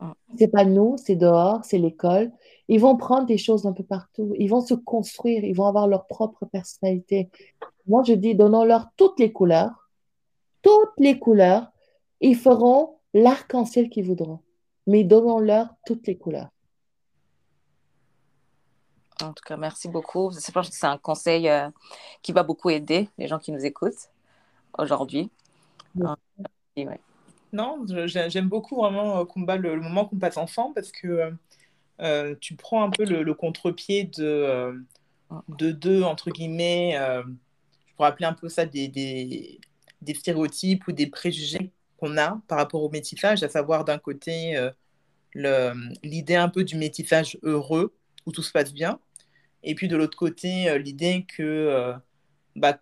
[0.00, 0.14] Ah.
[0.38, 2.30] C'est pas nous, c'est dehors, c'est l'école.
[2.68, 4.34] Ils vont prendre des choses un peu partout.
[4.38, 7.30] Ils vont se construire, ils vont avoir leur propre personnalité.
[7.86, 9.88] Moi, je dis, donnons-leur toutes les couleurs,
[10.62, 11.70] toutes les couleurs.
[12.20, 14.40] Ils feront l'arc-en-ciel qu'ils voudront.
[14.86, 16.48] Mais donnons-leur toutes les couleurs.
[19.22, 20.30] En tout cas, merci beaucoup.
[20.30, 21.68] Je pense que c'est un conseil euh,
[22.22, 24.10] qui va beaucoup aider les gens qui nous écoutent
[24.78, 25.30] aujourd'hui.
[27.52, 31.32] Non, j'aime beaucoup vraiment, Kumba, le, le moment qu'on passe ensemble parce que
[32.00, 34.72] euh, tu prends un peu le, contre-pied de, euh,
[35.48, 39.60] de deux, entre guillemets, je pourrais appeler un peu ça des, des,
[40.02, 44.56] des stéréotypes ou des préjugés qu'on a par rapport au métissage, à savoir d'un côté
[45.34, 47.94] l'idée un peu du métissage heureux,
[48.26, 49.00] où tout se passe bien,
[49.62, 51.94] et puis de l'autre côté, l'idée que
[52.54, 52.78] bah,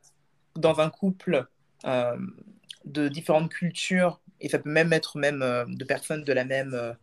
[0.54, 1.46] dans un couple
[1.84, 6.94] de différentes cultures, et ça peut même être même de personnes de la même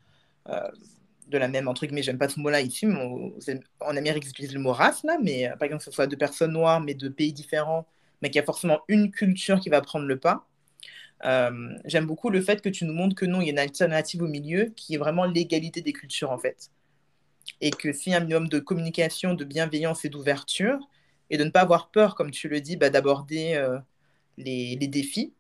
[1.34, 3.34] de la même, entre guillemets, j'aime pas ce mot-là ici, mais
[3.82, 6.16] en Amérique, ils utilisent le mot race, là, mais par exemple, que ce soit de
[6.16, 7.88] personnes noires, mais de pays différents,
[8.22, 10.48] mais qu'il y a forcément une culture qui va prendre le pas.
[11.26, 13.60] Euh, j'aime beaucoup le fait que tu nous montres que non, il y a une
[13.60, 16.70] alternative au milieu qui est vraiment l'égalité des cultures, en fait.
[17.62, 20.80] Et que a un minimum de communication, de bienveillance et d'ouverture,
[21.32, 23.80] et de ne pas avoir peur, comme tu le dis, bah, d'aborder euh,
[24.38, 25.34] les, les, défis,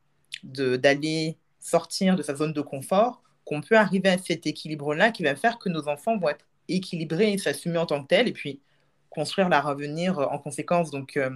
[0.43, 5.35] d'aller sortir de sa zone de confort, qu'on peut arriver à cet équilibre-là qui va
[5.35, 8.61] faire que nos enfants vont être équilibrés et s'assumer en tant que tels, et puis
[9.09, 10.89] construire leur avenir en conséquence.
[10.91, 11.29] Donc, euh,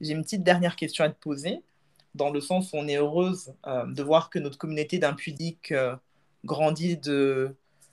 [0.00, 1.62] j'ai une petite dernière question à te poser,
[2.14, 5.96] dans le sens où on est heureuse euh, de voir que notre communauté d'impudiques euh,
[6.44, 6.98] grandit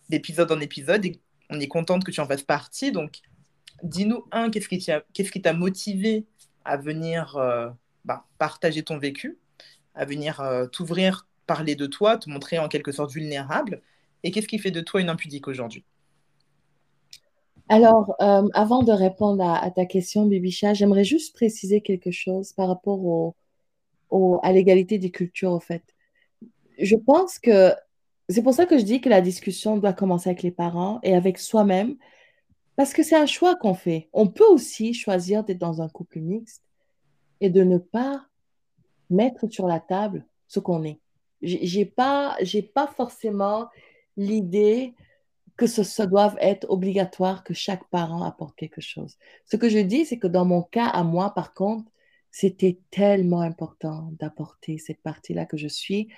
[0.10, 1.20] d'épisode en épisode, et
[1.50, 2.92] on est contente que tu en fasses partie.
[2.92, 3.22] Donc,
[3.84, 6.26] dis-nous, un, qu'est-ce qui t'a motivé
[6.66, 7.38] à venir
[8.06, 9.38] bah, partager ton vécu,
[9.96, 13.82] à venir t'ouvrir parler de toi, te montrer en quelque sorte vulnérable.
[14.22, 15.84] Et qu'est-ce qui fait de toi une impudique aujourd'hui?
[17.70, 22.68] Alors, euh, avant de répondre à, ta question, Bibicha, j'aimerais juste préciser quelque chose par
[22.68, 23.34] rapport
[24.12, 25.84] au, à l'égalité des cultures, au fait.
[26.78, 27.74] Je pense que
[28.28, 31.16] c'est pour ça que je dis que la discussion doit commencer avec les parents et
[31.16, 31.96] avec soi-même,
[32.76, 34.08] parce que c'est un choix qu'on fait.
[34.14, 36.64] On peut aussi choisir d'être dans un couple mixte
[37.42, 38.24] et de ne pas
[39.10, 41.00] mettre sur la table ce qu'on est
[41.42, 43.70] j'ai pas, j'ai pas forcément
[44.18, 44.94] l'idée
[45.58, 49.18] que ce, ça doive être obligatoire que chaque parent apporte quelque chose.
[49.46, 51.92] Ce que je dis, c'est que dans mon cas, à moi, par contre,
[52.32, 56.10] c'était tellement important d'apporter cette partie-là que je suis.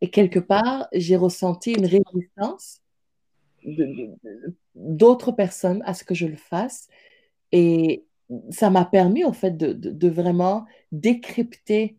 [0.00, 2.80] Et quelque part, j'ai ressenti une résistance
[4.74, 6.88] d'autres personnes à ce que je le fasse.
[7.52, 8.04] Et
[8.50, 11.96] ça m'a permis, en fait, de, de vraiment décrypter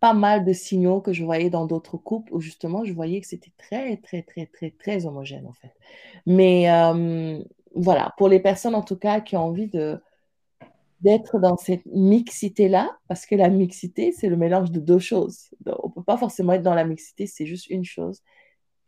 [0.00, 3.26] pas mal de signaux que je voyais dans d'autres couples où justement je voyais que
[3.26, 5.72] c'était très, très, très, très, très homogène en fait.
[6.26, 6.66] Mais
[7.74, 10.00] voilà, pour les personnes en tout cas qui ont envie de
[11.00, 15.50] d'être dans cette mixité-là, parce que la mixité, c'est le mélange de deux choses.
[15.66, 18.22] on ne peut pas forcément être dans la mixité, c'est juste une chose.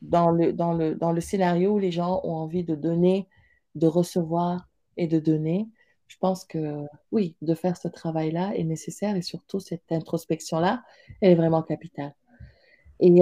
[0.00, 3.28] Dans le, dans, le, dans le scénario où les gens ont envie de donner,
[3.74, 5.68] de recevoir et de donner,
[6.08, 10.82] je pense que oui, de faire ce travail-là est nécessaire et surtout cette introspection-là,
[11.20, 12.14] est vraiment capitale.
[13.00, 13.20] Et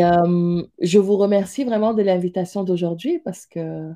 [0.80, 3.92] je vous remercie vraiment de l'invitation d'aujourd'hui parce que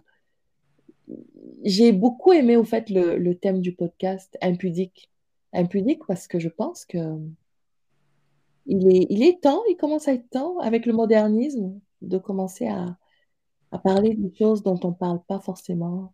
[1.62, 5.10] j'ai beaucoup aimé au fait le, thème du podcast impudique.
[5.52, 7.18] Impudique parce que je pense que
[8.66, 12.96] il est, temps, il commence à être temps avec le modernisme de commencer à,
[13.72, 16.12] à parler des choses dont on ne parle pas forcément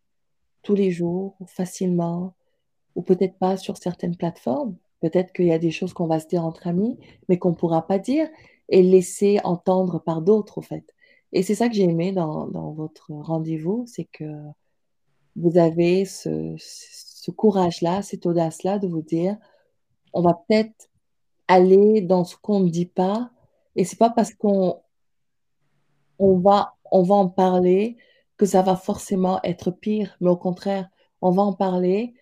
[0.62, 2.34] tous les jours, ou facilement,
[2.96, 4.74] ou peut-être pas sur certaines plateformes.
[5.00, 6.98] Peut-être qu'il y a des choses qu'on va se dire entre amis,
[7.28, 8.28] mais qu'on ne pourra pas dire
[8.68, 10.84] et laisser entendre par d'autres, au fait.
[11.32, 14.24] Et c'est ça que j'ai aimé dans, dans votre rendez-vous, c'est que
[15.36, 19.36] vous avez ce, ce courage-là, cette audace-là de vous dire,
[20.12, 20.88] on va peut-être
[21.46, 23.30] aller dans ce qu'on ne dit pas,
[23.76, 24.80] et c'est pas parce qu'on
[26.18, 27.98] on va, on va en parler
[28.38, 30.88] que ça va forcément être pire, mais au contraire,
[31.20, 32.14] on va en parler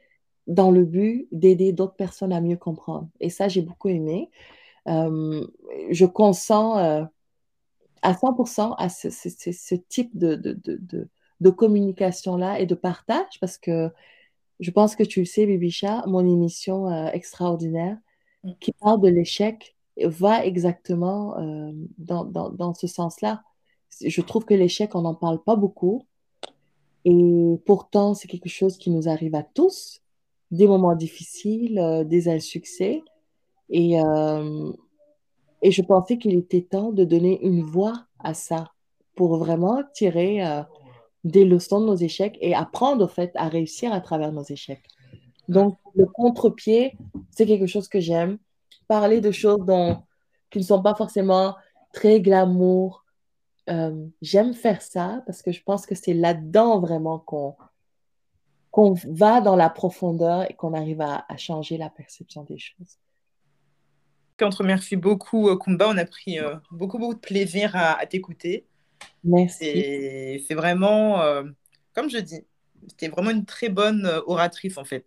[0.47, 3.09] dans le but d'aider d'autres personnes à mieux comprendre.
[3.21, 4.31] Et ça, j'ai beaucoup aimé.
[4.89, 5.47] Euh,
[5.91, 7.05] je consens euh,
[8.03, 11.09] à 100% à ce, ce, ce type de, de, de,
[11.41, 13.91] de communication-là et de partage, parce que
[14.61, 17.97] je pense que tu le sais, Bibicha, mon émission euh, extraordinaire
[18.45, 18.53] mm.
[18.61, 21.37] qui parle de l'échec va exactement
[21.99, 23.45] dans, dans, dans, ce sens-là.
[24.05, 26.05] Je trouve que l'échec, on n'en parle pas beaucoup.
[27.05, 30.03] Et pourtant, c'est quelque chose qui nous arrive à tous,
[30.55, 33.03] des moments difficiles, euh, des insuccès.
[33.71, 34.73] Et, euh,
[35.63, 38.71] et je pensais qu'il était temps de donner une voix à ça
[39.17, 40.63] pour vraiment tirer euh,
[41.25, 44.85] des leçons de nos échecs et apprendre, au fait, à réussir à travers nos échecs.
[45.49, 46.97] Donc, le contre-pied,
[47.31, 48.39] c'est quelque chose que j'aime.
[48.87, 50.03] Parler de choses dont,
[50.51, 51.55] qui ne sont pas forcément
[51.93, 53.05] très glamour.
[54.23, 57.57] J'aime faire ça parce que je pense que c'est là-dedans vraiment qu'on
[58.75, 62.99] qu'on va dans la profondeur et qu'on arrive à, à, changer la perception des choses.
[64.43, 65.87] On te remercie beaucoup, euh, Kumba.
[65.89, 68.67] On a pris euh, beaucoup, beaucoup de plaisir à, à t'écouter.
[69.23, 70.43] Merci.
[70.49, 71.45] C'est vraiment, euh,
[71.95, 72.45] comme je dis,
[72.89, 75.07] c'était vraiment une très bonne oratrice en fait.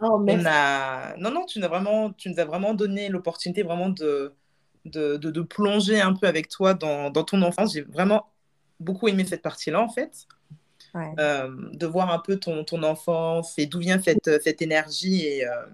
[0.00, 0.46] Oh, merci.
[0.46, 1.16] On a...
[1.18, 4.32] Non, non, tu nous as vraiment, tu nous as vraiment donné l'opportunité vraiment de,
[4.86, 7.74] de, de, de, plonger un peu avec toi dans, dans ton enfance.
[7.74, 8.30] J'ai vraiment
[8.80, 10.26] beaucoup aimé cette partie-là en fait.
[10.94, 11.12] Ouais.
[11.18, 15.44] Euh, de voir un peu ton, ton enfance et d'où vient cette, cette énergie et,
[15.44, 15.66] euh,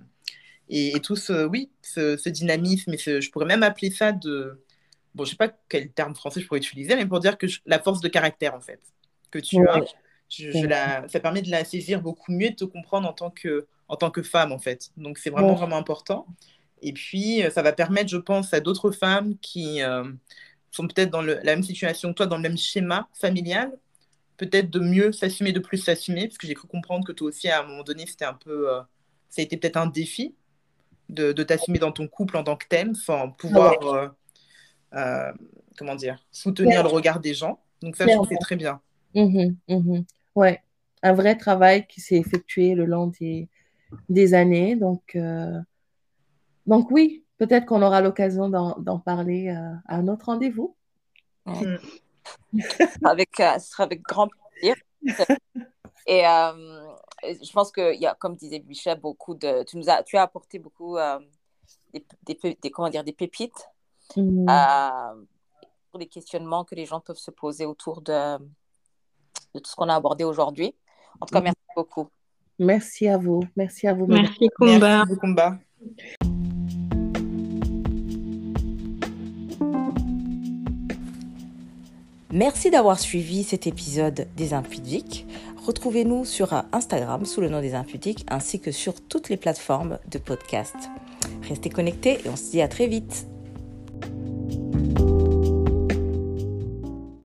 [0.71, 2.95] et, et, tout ce, oui, ce, ce dynamisme.
[2.95, 4.65] Et ce, je pourrais même appeler ça de,
[5.15, 7.61] bon, je sais pas quel terme français je pourrais utiliser, mais pour dire que je,
[7.67, 8.81] la force de caractère, en fait,
[9.31, 9.69] que tu ouais.
[9.69, 9.85] as,
[10.31, 13.31] je, je la, ça permet de la saisir beaucoup mieux, de te comprendre en tant
[13.31, 14.91] que, en tant que femme, en fait.
[14.97, 15.57] Donc, c'est vraiment, ouais.
[15.57, 16.27] vraiment important.
[16.81, 20.05] Et puis, ça va permettre, je pense, à d'autres femmes qui euh,
[20.71, 23.71] sont peut-être dans le, la même situation que toi, dans le même schéma familial,
[24.41, 27.49] peut-être de mieux s'assumer, de plus s'assumer, parce que j'ai cru comprendre que toi aussi,
[27.49, 28.81] à un moment donné, c'était un peu, euh,
[29.29, 30.35] ça a été peut-être un défi
[31.09, 33.79] de, de t'assumer dans ton couple en tant que thème, sans pouvoir...
[33.81, 33.99] Ouais.
[33.99, 34.09] Euh,
[34.95, 35.33] euh,
[35.79, 36.83] comment dire, soutenir ouais.
[36.83, 37.61] le regard des gens.
[37.81, 38.81] Donc ça, je trouve c'est très bien.
[39.15, 40.01] Mmh, mmh.
[40.35, 40.61] Ouais,
[41.03, 43.49] un vrai travail qui s'est effectué le long des,
[44.09, 44.77] des années.
[44.77, 45.59] Donc, euh...
[46.67, 50.77] donc oui, peut-être qu'on aura l'occasion d'en parler euh, à un autre rendez-vous.
[51.47, 51.77] Mmh.
[53.05, 54.77] Avec, ce sera avec grand plaisir.
[56.07, 60.03] Et euh, je pense que, y a, comme disait Michel, beaucoup de, tu, nous as,
[60.03, 61.19] tu as apporté beaucoup euh,
[61.93, 63.69] des, des, des, comment dire, des pépites
[64.17, 64.47] Mmh.
[64.49, 65.25] Euh,
[65.91, 68.39] pour les questionnements que les gens peuvent se poser autour de,
[69.55, 70.75] de tout ce qu'on a abordé aujourd'hui.
[71.21, 71.73] En tout cas, merci mmh.
[71.77, 72.09] beaucoup.
[72.59, 73.43] Merci à vous.
[73.57, 74.07] Merci à vous.
[74.07, 75.05] Merci, Kumba.
[75.05, 75.59] Merci, Kumba.
[82.33, 85.27] Merci d'avoir suivi cet épisode des Imputiques.
[85.67, 90.19] Retrouvez-nous sur Instagram sous le nom des Imputiques ainsi que sur toutes les plateformes de
[90.19, 90.77] podcast.
[91.49, 93.27] Restez connectés et on se dit à très vite.